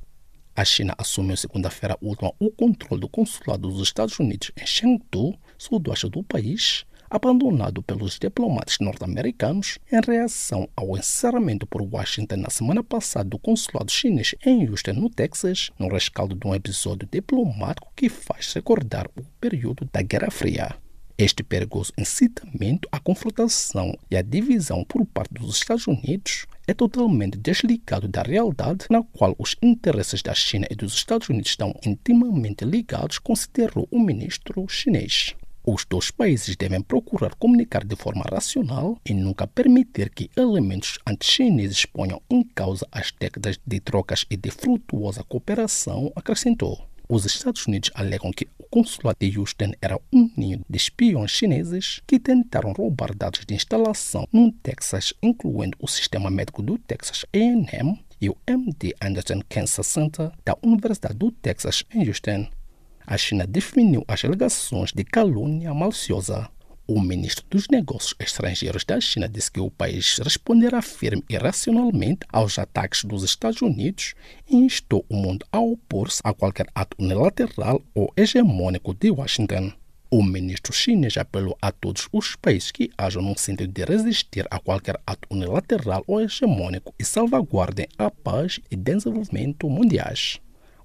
[0.55, 6.09] A China assumiu segunda-feira última o controle do consulado dos Estados Unidos em Chengdu, sudoeste
[6.09, 13.29] do país, abandonado pelos diplomatas norte-americanos em reação ao encerramento por Washington na semana passada
[13.29, 18.53] do consulado chinês em Houston, no Texas, no rescaldo de um episódio diplomático que faz
[18.53, 20.75] recordar o período da Guerra Fria.
[21.17, 27.37] Este perigoso incitamento à confrontação e à divisão por parte dos Estados Unidos é totalmente
[27.37, 32.63] desligado da realidade na qual os interesses da China e dos Estados Unidos estão intimamente
[32.63, 35.35] ligados, considerou o ministro chinês.
[35.71, 41.85] Os dois países devem procurar comunicar de forma racional e nunca permitir que elementos anti-chineses
[41.85, 46.83] ponham em causa as décadas de trocas e de frutuosa cooperação, acrescentou.
[47.07, 52.01] Os Estados Unidos alegam que o consulado de Houston era um ninho de espiões chineses
[52.07, 58.03] que tentaram roubar dados de instalação no Texas, incluindo o sistema médico do Texas A&M
[58.19, 62.47] e o MD Anderson Cancer Center da Universidade do Texas em Houston
[63.09, 66.47] a China definiu as alegações de calúnia maliciosa.
[66.85, 72.19] O ministro dos Negócios Estrangeiros da China disse que o país responderá firme e racionalmente
[72.31, 74.13] aos ataques dos Estados Unidos
[74.47, 79.73] e instou o mundo a opor-se a qualquer ato unilateral ou hegemônico de Washington.
[80.11, 84.59] O ministro chinês apelou a todos os países que hajam no sentido de resistir a
[84.59, 90.39] qualquer ato unilateral ou hegemônico e salvaguardem a paz e desenvolvimento mundiais.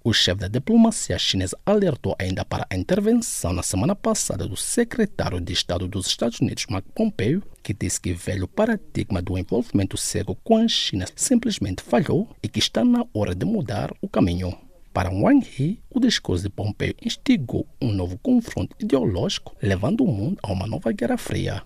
[0.07, 5.41] O chefe da diplomacia chinesa alertou ainda para a intervenção na semana passada do secretário
[5.41, 9.97] de Estado dos Estados Unidos, Mark Pompeo, que disse que o velho paradigma do envolvimento
[9.97, 14.55] cego com a China simplesmente falhou e que está na hora de mudar o caminho.
[14.93, 20.39] Para Wang Yi, o discurso de Pompeo instigou um novo confronto ideológico, levando o mundo
[20.43, 21.63] a uma nova guerra fria.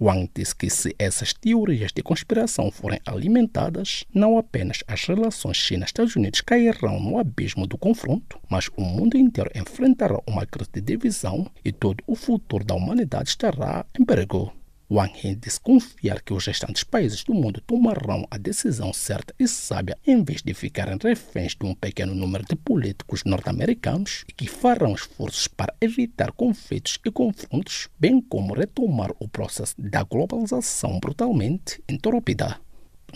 [0.00, 6.16] Wang disse que se essas teorias de conspiração forem alimentadas, não apenas as relações China-Estados
[6.16, 11.46] Unidos cairão no abismo do confronto, mas o mundo inteiro enfrentará uma crise de divisão
[11.64, 14.55] e todo o futuro da humanidade estará em perigo.
[14.88, 19.48] Wang Yi disse confiar que os restantes países do mundo tomarão a decisão certa e
[19.48, 24.46] sábia em vez de ficarem reféns de um pequeno número de políticos norte-americanos e que
[24.46, 31.82] farão esforços para evitar conflitos e confrontos, bem como retomar o processo da globalização brutalmente
[31.88, 32.60] interrompida.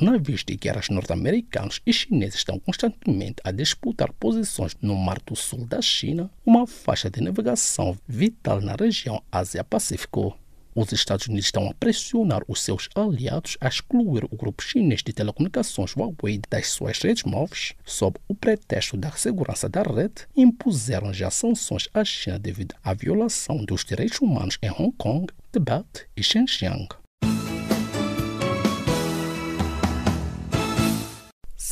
[0.01, 5.37] Na vista de guerras norte-americanos e chineses estão constantemente a disputar posições no Mar do
[5.37, 10.40] Sul da China, uma faixa de navegação vital na região Ásia-Pacífico.
[10.75, 15.13] Os Estados Unidos estão a pressionar os seus aliados a excluir o grupo chinês de
[15.13, 21.31] telecomunicações Huawei das suas redes móveis, sob o pretexto da segurança da rede, impuseram já
[21.31, 26.89] sanções à China devido à violação dos direitos humanos em Hong Kong, Tibete e Xinjiang.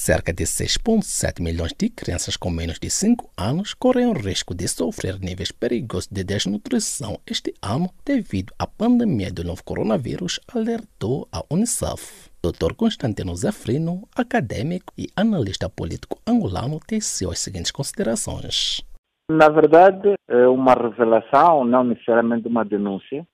[0.08, 4.66] Cerca de 6,7 milhões de crianças com menos de 5 anos correm o risco de
[4.66, 11.42] sofrer níveis perigosos de desnutrição este ano devido à pandemia do novo coronavírus, alertou a
[11.52, 12.30] Unicef.
[12.42, 12.72] Dr.
[12.74, 18.82] Constantino Zafrino, acadêmico e analista político angolano, teceu as seguintes considerações.
[19.30, 23.26] Na verdade, é uma revelação, não necessariamente uma denúncia.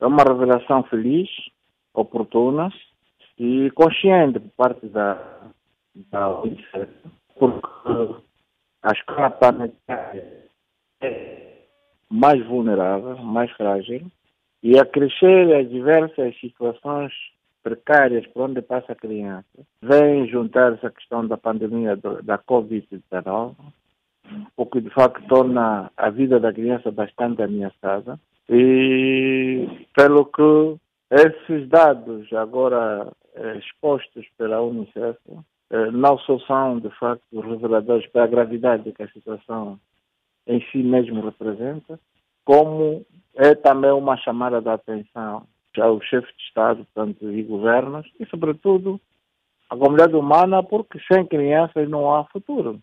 [0.00, 1.28] É uma revelação feliz,
[1.92, 2.72] oportuna
[3.36, 5.40] e consciente por parte da,
[6.10, 6.42] da
[7.36, 8.20] porque
[8.82, 10.46] a escala planetária
[11.02, 11.50] é
[12.10, 14.10] mais vulnerável, mais frágil,
[14.62, 17.12] e a crescer as diversas situações
[17.62, 19.46] precárias por onde passa a criança,
[19.82, 23.54] vem juntar-se a questão da pandemia do, da Covid-19,
[24.56, 28.18] o que de facto torna a vida da criança bastante ameaçada.
[28.48, 30.76] E pelo que
[31.10, 35.18] esses dados agora eh, expostos pela Unicef
[35.92, 39.78] não só são de facto reveladores para a gravidade que a situação
[40.46, 41.98] em si mesmo representa,
[42.44, 43.04] como
[43.34, 45.46] é também uma chamada de atenção
[45.78, 49.00] ao chefe de Estado portanto, e governos e, sobretudo,
[49.68, 52.80] à comunidade humana, porque sem crianças não há futuro.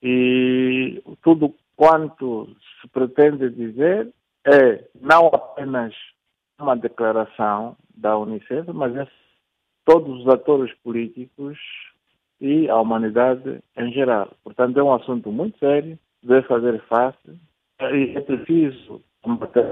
[0.00, 2.48] E tudo quanto
[2.80, 4.12] se pretende dizer
[4.46, 5.94] é não apenas
[6.60, 9.06] uma declaração da Unicef, mas é
[9.84, 11.58] todos os atores políticos
[12.40, 14.32] e a humanidade em geral.
[14.42, 17.38] Portanto, é um assunto muito sério, deve fazer face
[17.80, 19.66] e é preciso combater.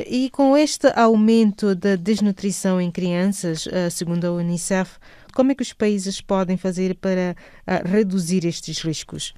[0.00, 4.98] E com este aumento da desnutrição em crianças, eh, segundo a Unicef,
[5.34, 7.34] como é que os países podem fazer para
[7.66, 9.32] eh, reduzir estes riscos?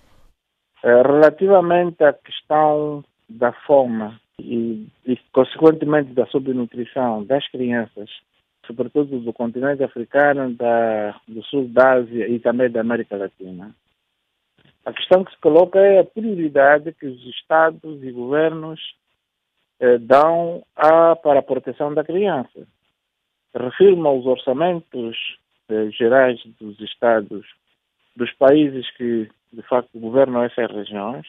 [0.83, 8.09] Eh, relativamente à questão da fome e, e, consequentemente, da subnutrição das crianças,
[8.67, 13.75] sobretudo do continente africano, da, do sul da Ásia e também da América Latina,
[14.85, 18.81] a questão que se coloca é a prioridade que os Estados e governos
[19.81, 22.67] eh, dão a, para a proteção da criança.
[23.53, 25.17] Refirma os orçamentos
[25.69, 27.45] eh, gerais dos Estados,
[28.15, 31.27] dos países que de facto governam essas regiões,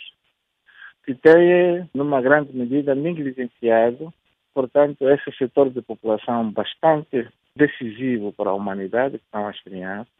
[1.04, 4.14] que têm, numa grande medida, negligenciado,
[4.58, 10.12] portanto, esse setor de população bastante decisivo para a humanidade, que são as crianças.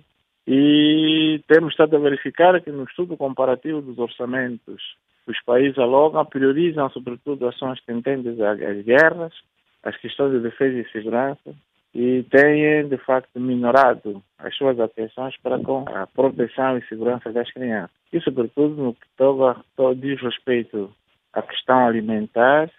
[0.48, 6.88] E temos estado a verificar que no estudo comparativo dos orçamentos, os países alogam, priorizam
[6.92, 9.34] sobretudo ações tendentes às guerras,
[9.82, 11.56] as questões de defesa e segurança,
[11.96, 17.52] e têm, de facto, minorado as suas atenções para com a proteção e segurança das
[17.52, 17.90] crianças.
[18.14, 19.64] E, sobretudo, no que toca,
[19.96, 20.94] diz respeito
[21.34, 22.70] à questão alimentar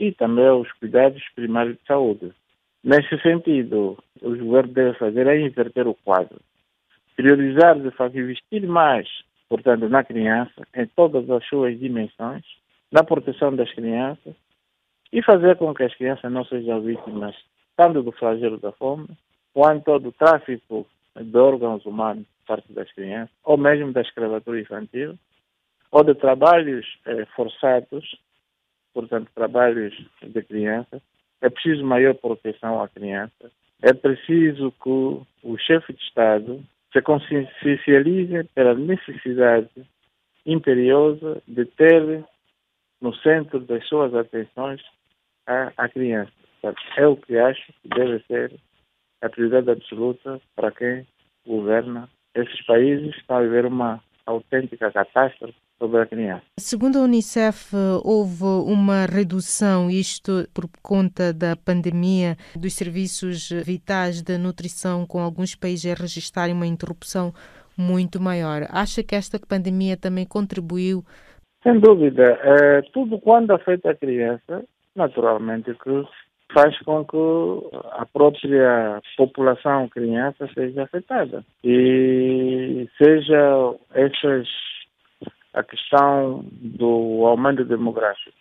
[0.00, 2.32] e também aos cuidados primários de saúde.
[2.82, 6.40] Nesse sentido, o governo deve fazer é inverter o quadro.
[7.14, 9.06] Priorizar, de facto, investir mais,
[9.50, 12.42] portanto, na criança, em todas as suas dimensões,
[12.90, 14.34] na proteção das crianças
[15.12, 17.36] e fazer com que as crianças não sejam vítimas
[17.76, 19.08] tanto do flagelo da fome,
[19.52, 20.86] quanto do tráfico
[21.16, 25.18] de órgãos humanos por parte das crianças, ou mesmo da escravatura infantil,
[25.90, 28.04] ou de trabalhos eh, forçados,
[28.92, 31.00] portanto, trabalhos de crianças.
[31.40, 33.50] É preciso maior proteção à criança.
[33.82, 36.62] É preciso que o chefe de Estado
[36.92, 39.70] se consciencialize pela necessidade
[40.44, 42.24] imperiosa de ter
[43.00, 44.82] no centro das suas atenções
[45.46, 46.32] a, a criança.
[46.96, 48.52] É o que acho que deve ser
[49.22, 51.06] a prioridade absoluta para quem
[51.46, 56.42] governa esses países estão a viver uma autêntica catástrofe sobre a criança.
[56.58, 57.74] Segundo a Unicef,
[58.04, 65.54] houve uma redução, isto por conta da pandemia, dos serviços vitais da nutrição, com alguns
[65.54, 67.32] países a registrarem uma interrupção
[67.76, 68.66] muito maior.
[68.70, 71.02] Acha que esta pandemia também contribuiu?
[71.62, 72.38] Sem dúvida.
[72.42, 74.62] É, tudo quando afeta a criança,
[74.94, 76.04] naturalmente que
[76.52, 81.44] faz com que a própria população criança seja afetada.
[81.64, 84.48] E seja essas
[85.52, 88.36] a questão do aumento demográfico,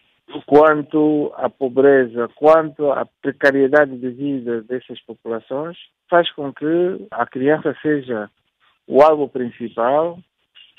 [0.46, 5.78] quanto à pobreza, quanto à precariedade de vida dessas populações,
[6.10, 8.30] faz com que a criança seja
[8.88, 10.20] o alvo principal,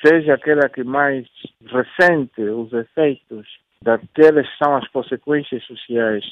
[0.05, 1.27] seja aquela que mais
[1.67, 3.47] ressente os efeitos
[3.83, 6.25] daquelas que são as consequências sociais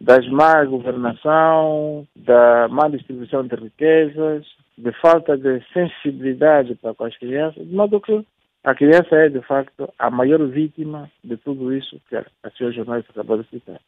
[0.00, 4.46] das má governação, da má distribuição de riquezas,
[4.78, 8.24] de falta de sensibilidade para com as crianças, de modo que
[8.64, 13.12] a criança é, de facto, a maior vítima de tudo isso que a senhora jornalista
[13.12, 13.80] acabou de citar.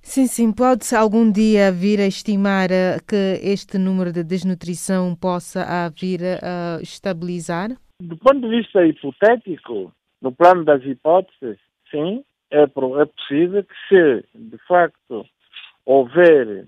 [0.00, 0.52] Sim, sim.
[0.52, 6.80] Pode-se algum dia vir a estimar uh, que este número de desnutrição possa vir a
[6.82, 7.70] estabilizar?
[8.00, 11.58] Do ponto de vista hipotético, no plano das hipóteses,
[11.88, 15.24] sim, é, é possível que se, de facto,
[15.86, 16.66] houver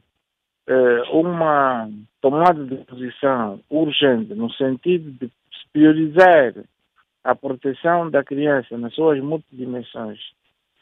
[0.67, 1.91] eh, uma
[2.21, 5.31] tomada de posição urgente no sentido de
[5.73, 6.55] priorizar
[7.25, 10.21] a proteção da criança nas suas multidimensões,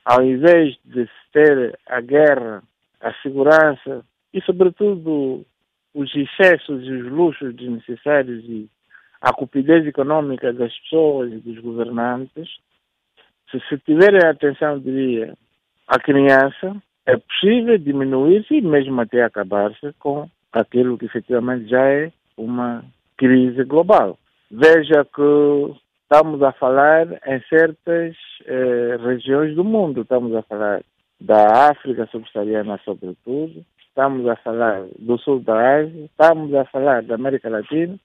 [0.05, 2.63] ao invés de ter a guerra,
[3.01, 5.47] a segurança e, sobretudo,
[5.95, 8.69] os excessos e os luxos desnecessários e
[9.21, 12.49] a cupidez econômica das pessoas e dos governantes,
[13.51, 15.35] se se tiverem atenção, diria,
[15.87, 16.77] à criança,
[17.07, 22.85] é possível diminuir-se e mesmo até acabar-se com aquilo que efetivamente já é uma
[23.17, 24.19] crise global.
[24.51, 25.75] Veja que
[26.13, 30.83] estamos a falar em certas eh, regiões do mundo, estamos a falar
[31.19, 37.15] da África subsaariana sobretudo, estamos a falar do sul da Ásia, estamos a falar da
[37.15, 37.99] América Latina,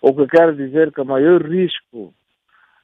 [0.00, 2.14] o que quer dizer que o maior risco,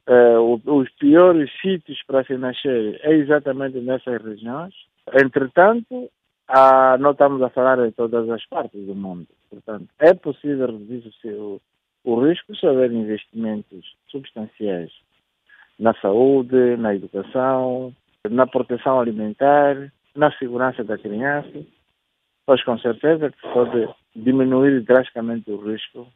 [0.09, 4.75] eh, os piores sítios para se nascer é exatamente nessas regiões.
[5.13, 6.11] Entretanto,
[6.49, 9.29] ah, não estamos a falar em todas as partes do mundo.
[9.49, 11.61] Portanto, é possível reduzir o,
[12.05, 14.93] o risco se houver investimentos substanciais
[15.79, 17.95] na saúde, na educação,
[18.31, 21.65] na proteção alimentar, na segurança da criança,
[22.47, 26.07] pois com certeza que pode diminuir drasticamente o risco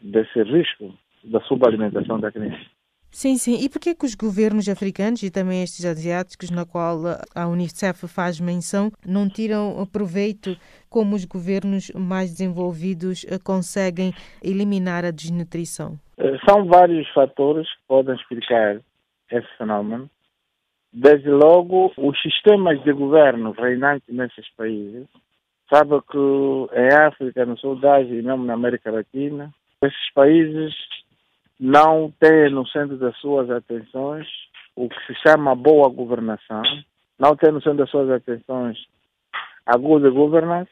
[0.00, 0.94] desse risco
[1.24, 2.77] da subalimentação da criança.
[3.10, 3.64] Sim, sim.
[3.64, 6.98] E por que que os governos africanos e também estes asiáticos, na qual
[7.34, 10.56] a Unicef faz menção, não tiram proveito
[10.90, 15.98] como os governos mais desenvolvidos eh, conseguem eliminar a desnutrição?
[16.18, 18.80] Eh, são vários fatores que podem explicar
[19.30, 20.08] esse fenómeno.
[20.92, 25.06] Desde logo, os sistemas de governo reinantes nesses países.
[25.72, 29.52] Sabe que em África, no Sul da Ásia e mesmo na América Latina,
[29.82, 30.74] esses países
[31.58, 34.26] não têm no centro das suas atenções
[34.76, 36.62] o que se chama boa governação,
[37.18, 38.78] não têm no centro das suas atenções
[39.66, 40.70] a good governance,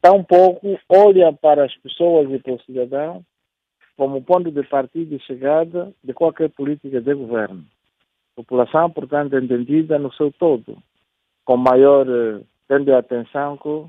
[0.00, 3.24] tampouco olha para as pessoas e para o cidadão
[3.96, 7.62] como ponto de partida e chegada de qualquer política de governo.
[8.34, 10.78] População, portanto, entendida no seu todo,
[11.44, 13.86] com maior, eh, tendo atenção que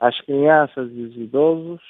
[0.00, 1.82] as crianças e os idosos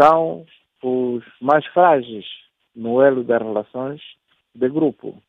[0.00, 0.44] são
[0.82, 2.26] os mais frágeis
[2.74, 4.00] no elo das relações
[4.54, 5.22] de grupo.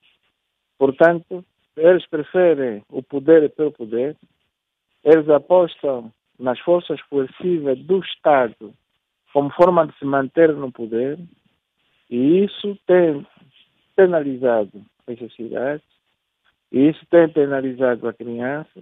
[0.78, 1.43] Portanto,
[1.76, 4.16] eles preferem o poder pelo poder,
[5.04, 8.74] eles apostam nas forças coercivas do Estado
[9.34, 11.18] como forma de se manter no poder,
[12.10, 13.26] e isso tem
[13.95, 15.86] penalizado as sociedades,
[16.72, 18.82] e isso tem penalizado a criança,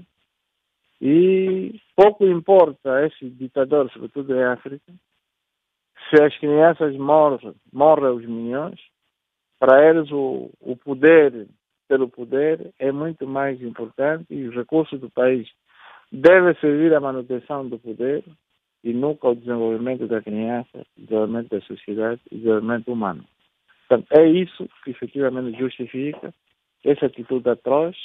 [1.01, 4.91] e pouco importa esse ditador, sobretudo em África,
[6.09, 8.79] se as crianças morrem, morrem os milhões,
[9.59, 11.47] para eles o, o poder
[11.87, 15.49] pelo poder é muito mais importante e os recursos do país
[16.11, 18.23] devem servir à manutenção do poder
[18.83, 23.25] e nunca ao desenvolvimento da criança, desenvolvimento da sociedade e desenvolvimento humano.
[23.87, 26.33] Portanto, é isso que efetivamente justifica
[26.85, 27.97] essa atitude atroz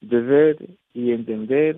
[0.00, 0.58] de ver
[0.94, 1.76] e entender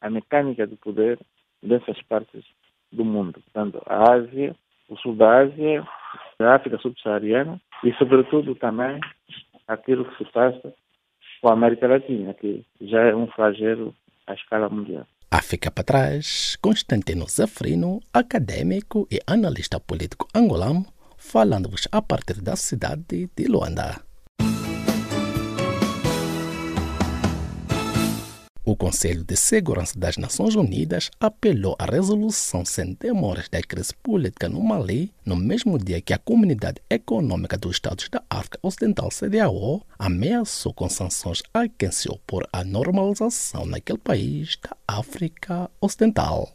[0.00, 1.18] a mecânica do poder
[1.62, 2.44] dessas partes
[2.92, 3.40] do mundo.
[3.40, 4.56] Portanto, a Ásia
[4.90, 5.86] o sul da Ásia,
[6.40, 9.00] a África subsaariana e, sobretudo, também
[9.66, 10.74] aquilo que se passa
[11.40, 13.94] com a América Latina, que já é um flagelo
[14.26, 15.06] à escala mundial.
[15.30, 20.84] África para trás, Constantino Zafrino, acadêmico e analista político angolano,
[21.16, 24.09] falando-vos a partir da cidade de Luanda.
[28.70, 34.48] O Conselho de Segurança das Nações Unidas apelou à resolução sem demoras da crise política
[34.48, 39.82] no Mali, no mesmo dia que a Comunidade Econômica dos Estados da África Ocidental, CDAO,
[39.98, 46.48] ameaçou com sanções a quem se opor à normalização naquele país da África Ocidental.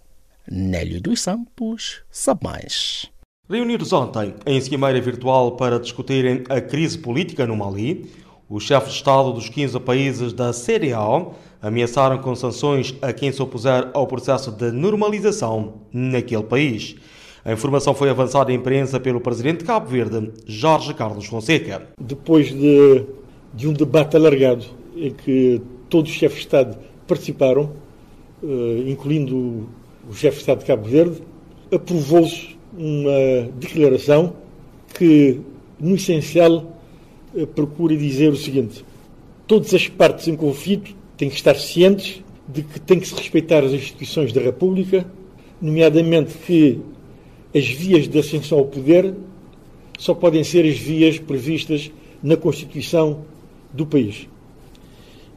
[0.49, 3.11] Nélio dos Santos sabe mais.
[3.49, 8.09] Reunidos ontem em cimeira virtual para discutirem a crise política no Mali,
[8.50, 13.41] os chefes de Estado dos 15 países da CDAO ameaçaram com sanções a quem se
[13.41, 16.96] opuser ao processo de normalização naquele país.
[17.43, 21.88] A informação foi avançada à imprensa pelo presidente de Cabo Verde, Jorge Carlos Fonseca.
[22.00, 23.04] Depois de,
[23.54, 24.66] de um debate alargado
[24.96, 26.78] em que todos os chefes de Estado
[27.08, 27.72] participaram,
[28.43, 29.68] uh, incluindo
[30.08, 31.22] o chefe de Estado de Cabo Verde,
[31.74, 34.34] aprovou-se uma declaração
[34.93, 35.41] que,
[35.80, 36.74] no essencial,
[37.54, 38.86] procura dizer o seguinte:
[39.48, 43.64] todas as partes em conflito têm que estar cientes de que tem que se respeitar
[43.64, 45.06] as instituições da República,
[45.62, 46.80] nomeadamente que
[47.54, 49.14] as vias de ascensão ao poder
[49.98, 53.22] só podem ser as vias previstas na Constituição
[53.74, 54.28] do país.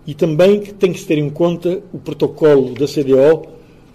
[0.06, 3.48] E também que tem que se ter em conta o protocolo da CDO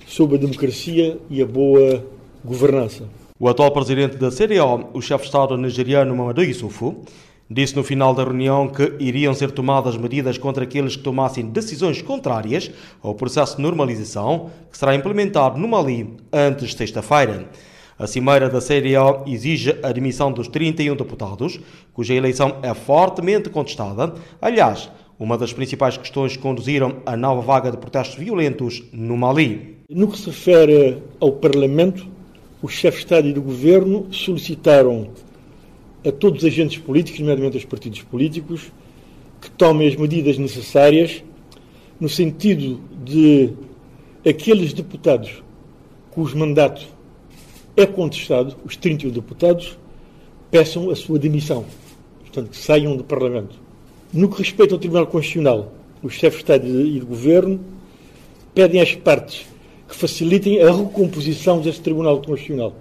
[0.08, 2.06] sobre a democracia e a boa
[2.44, 3.04] governança.
[3.40, 7.04] O atual presidente da CDO, o chefe de Estado nigeriano Mamadou Yusufu,
[7.50, 12.02] disse no final da reunião que iriam ser tomadas medidas contra aqueles que tomassem decisões
[12.02, 12.72] contrárias
[13.02, 17.50] ao processo de normalização que será implementado no Mali antes de sexta-feira.
[17.98, 21.60] A cimeira da CDO exige a admissão dos 31 deputados,
[21.94, 24.16] cuja eleição é fortemente contestada.
[24.42, 24.90] Aliás,
[25.20, 29.78] uma das principais questões que conduziram a nova vaga de protestos violentos no Mali.
[29.90, 32.08] No que se refere ao Parlamento,
[32.62, 35.10] os chefes de Estado e do Governo solicitaram
[36.06, 38.72] a todos os agentes políticos, nomeadamente aos partidos políticos,
[39.42, 41.24] que tomem as medidas necessárias
[42.00, 43.52] no sentido de
[44.26, 45.44] aqueles deputados
[46.12, 46.86] cujo mandato
[47.76, 49.78] é contestado, os 31 deputados,
[50.52, 51.66] peçam a sua demissão.
[52.20, 53.60] Portanto, que saiam do Parlamento.
[54.14, 55.74] No que respeita ao Tribunal Constitucional,
[56.04, 57.60] os chefes de Estado e de Governo
[58.54, 59.48] pedem às partes
[59.88, 62.76] que facilitem a recomposição desse Tribunal Constitucional.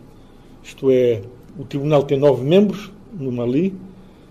[0.63, 1.23] Isto é,
[1.59, 3.75] o Tribunal tem nove membros no Mali,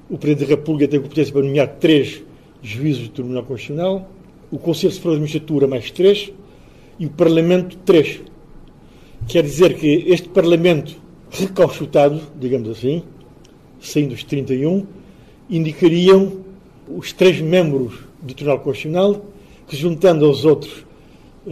[0.09, 2.23] o Presidente da República tem competência para nomear três
[2.61, 4.09] juízes do Tribunal Constitucional,
[4.51, 6.31] o Conselho Superior de Magistratura mais três
[6.99, 8.19] e o Parlamento três.
[9.27, 10.95] Quer dizer que este Parlamento
[11.29, 13.03] recauchutado, digamos assim,
[13.79, 14.85] saindo dos 31,
[15.49, 16.41] indicariam
[16.87, 19.25] os três membros do Tribunal Constitucional,
[19.67, 20.85] que juntando aos outros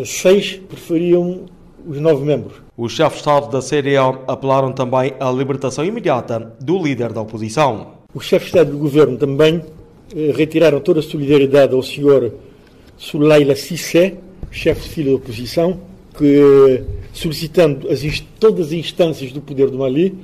[0.06, 1.46] seis, preferiam
[1.88, 2.69] os nove membros.
[2.82, 7.88] Os chefes de Estado da CDO apelaram também à libertação imediata do líder da oposição.
[8.14, 9.62] Os chefes de Estado do Governo também
[10.16, 12.34] eh, retiraram toda a solidariedade ao senhor
[12.98, 14.16] Sulaila Sissé,
[14.50, 15.78] chefe de fila da oposição,
[16.18, 18.02] que, solicitando as,
[18.40, 20.18] todas as instâncias do poder do Mali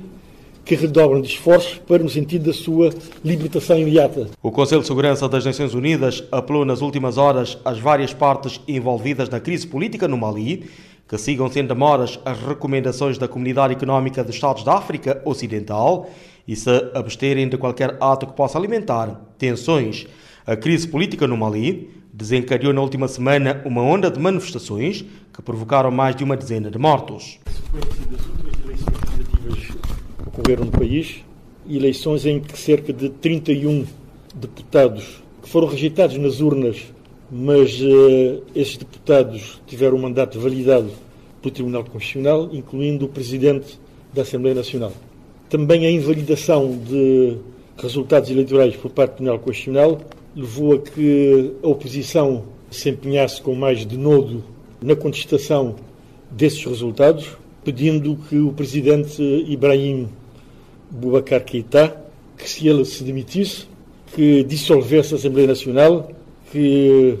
[0.64, 2.88] que redobram de esforços para no sentido da sua
[3.22, 4.30] libertação imediata.
[4.42, 9.28] O Conselho de Segurança das Nações Unidas apelou nas últimas horas às várias partes envolvidas
[9.28, 10.64] na crise política no Mali
[11.08, 16.10] que sigam sem demoras as recomendações da Comunidade Económica dos Estados da África Ocidental
[16.46, 20.06] e se absterem de qualquer ato que possa alimentar tensões.
[20.46, 25.90] A crise política no Mali desencadeou na última semana uma onda de manifestações que provocaram
[25.90, 27.38] mais de uma dezena de mortos
[30.36, 31.24] ocorreram no país,
[31.68, 33.86] eleições em que cerca de 31
[34.34, 36.84] deputados que foram rejeitados nas urnas,
[37.30, 40.90] mas uh, esses deputados tiveram um mandato validado
[41.42, 43.78] pelo Tribunal Constitucional, incluindo o Presidente
[44.12, 44.92] da Assembleia Nacional.
[45.48, 47.36] Também a invalidação de
[47.76, 50.00] resultados eleitorais por parte do Tribunal Constitucional
[50.34, 54.42] levou a que a oposição se empenhasse com mais denodo
[54.80, 55.76] na contestação
[56.30, 60.08] desses resultados, pedindo que o presidente Ibrahim
[60.90, 62.06] Boubacar Keïta
[62.36, 63.66] que se ele se demitisse,
[64.14, 66.10] que dissolvesse a Assembleia Nacional,
[66.56, 67.18] que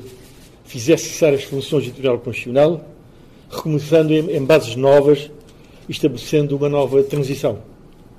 [0.64, 2.88] fizesse cessar as funções do Tribunal Constitucional,
[3.50, 5.30] recomeçando em, em bases novas,
[5.86, 7.58] estabelecendo uma nova transição.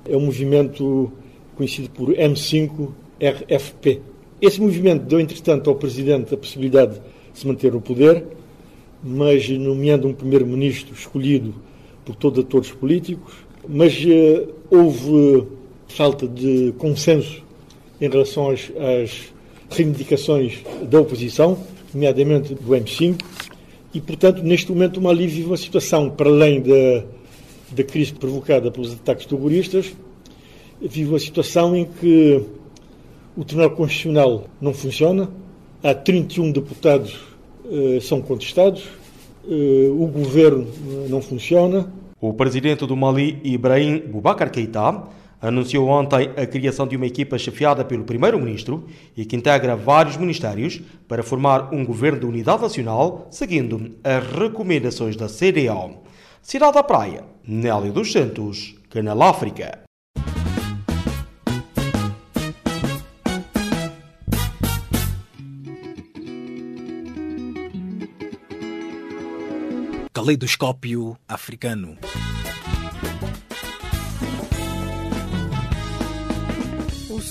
[0.08, 1.10] É um movimento
[1.56, 4.00] conhecido por M5-RFP.
[4.40, 6.94] Esse movimento deu, entretanto, ao Presidente a possibilidade
[7.32, 8.24] de se manter no poder,
[9.02, 11.52] mas nomeando um Primeiro-Ministro escolhido
[12.04, 13.34] por todos os atores políticos,
[13.68, 15.48] mas uh, houve
[15.88, 17.42] falta de consenso
[18.00, 18.70] em relação às,
[19.02, 19.32] às,
[19.70, 21.58] reivindicações da oposição,
[21.92, 23.20] nomeadamente do M5,
[23.92, 27.04] e, portanto, neste momento o Mali vive uma situação, para além da,
[27.72, 29.92] da crise provocada pelos ataques terroristas,
[30.80, 32.44] vive uma situação em que
[33.36, 35.30] o Tribunal Constitucional não funciona,
[35.82, 37.18] há 31 deputados
[37.64, 38.84] uh, são contestados,
[39.44, 40.66] uh, o governo
[41.08, 41.90] não funciona,
[42.20, 45.04] o presidente do Mali, Ibrahim Boubacar Keïta,
[45.40, 48.86] anunciou ontem a criação de uma equipa chefiada pelo primeiro-ministro
[49.16, 55.16] e que integra vários ministérios para formar um governo de unidade nacional, seguindo as recomendações
[55.16, 56.02] da CDAO.
[56.42, 59.88] Cidade da Praia, Nélio dos Santos, Canal África.
[70.12, 71.96] Caleidoscópio africano.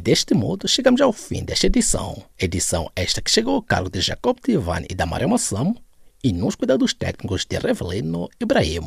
[0.00, 2.24] E deste modo chegamos ao fim desta edição.
[2.38, 5.76] Edição esta que chegou ao cargo de Jacob Tivan e da Maria Massamo
[6.24, 8.80] e nos cuidados técnicos de Revelino Ibrahim.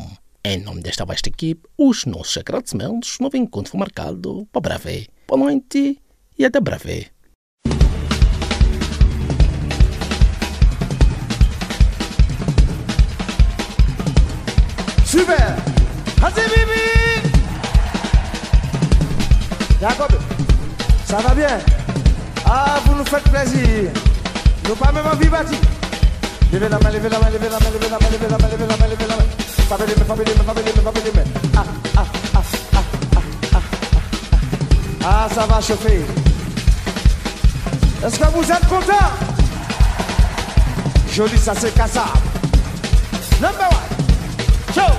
[0.44, 3.20] Em nome desta vasta equipe, os nossos agradecimentos.
[3.20, 5.08] Novo encontro foi marcado para breve.
[5.28, 6.02] Boa noite
[6.36, 7.12] e até breve.
[15.06, 15.64] Super
[19.80, 20.53] Jacob,
[21.14, 21.60] ça va bien
[22.44, 23.92] Ah, vous nous faites plaisir.
[24.68, 25.56] Nous pas même envie bâti.
[26.52, 28.48] Levez la main, levez la main, levez la main, levez la main, levez la main,
[28.52, 29.24] levez la main, levez la main.
[29.70, 31.30] Fabez les mains, fabez les mains, fabez les mains, fabez les mains.
[31.56, 31.64] Ah,
[31.98, 32.42] ah, ah,
[32.74, 32.80] ah,
[33.16, 33.20] ah,
[33.54, 33.60] ah, ah.
[35.06, 36.02] Ah, ça va chauffer.
[38.04, 39.14] Est-ce que vous êtes contents
[41.12, 42.10] Joli, ça c'est cassable.
[43.40, 44.74] Number one.
[44.74, 44.94] Show.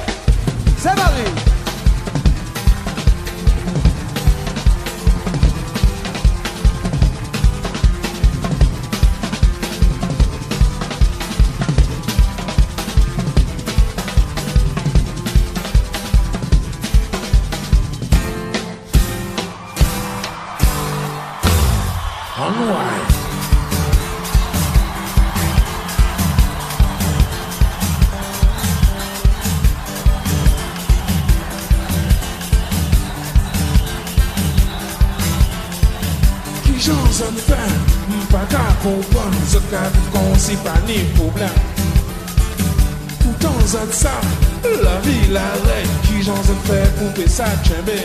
[0.78, 1.43] C'est parti.
[39.74, 41.54] Ka vi kon si pa ni problem
[43.20, 44.14] Toutan zan sa,
[44.84, 47.98] la vi la rey Ki jan zan fè pou pe sa tchembe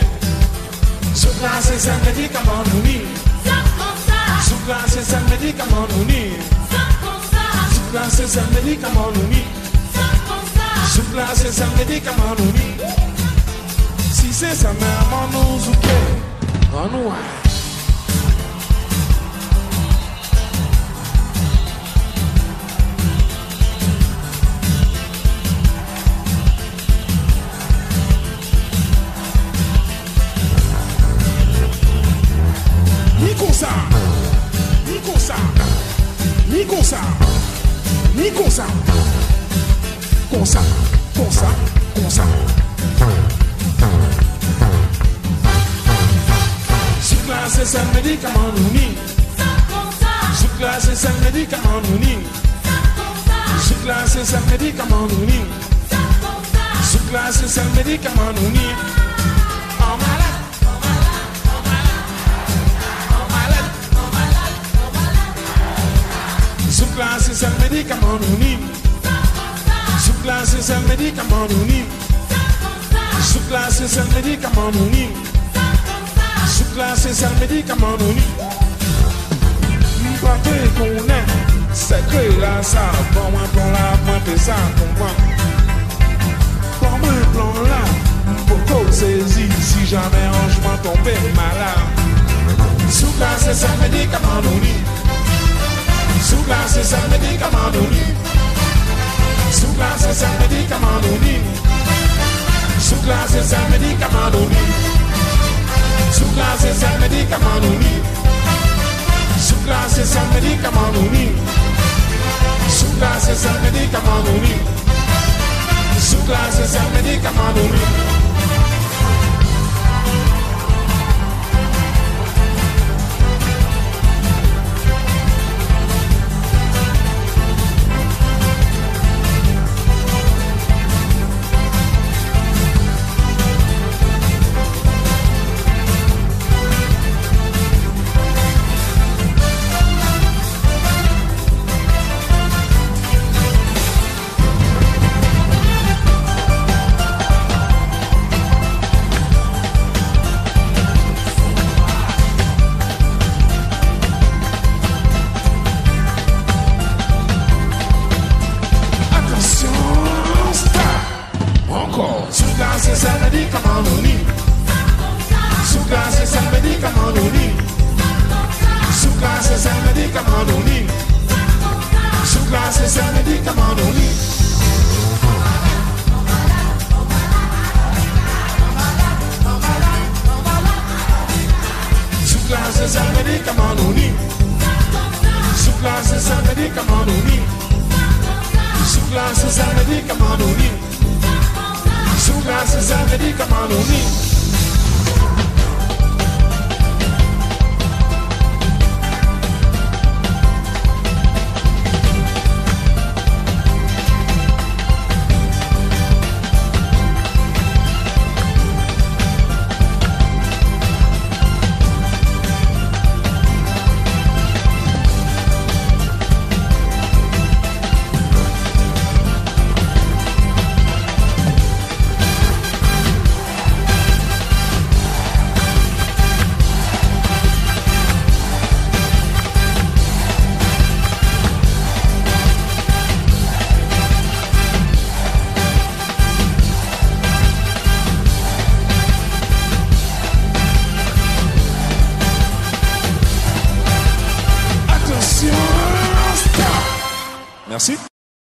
[1.20, 2.98] Zot la se zan medikaman nou ni.
[4.48, 6.22] Zot la se medikaman nou ni.
[7.74, 9.44] Zot la se medikaman nou ni.
[10.94, 12.70] Zot la se medikaman nou ni.
[14.14, 16.00] Si se sa mè man nou zouke
[16.84, 17.39] Anouay Ni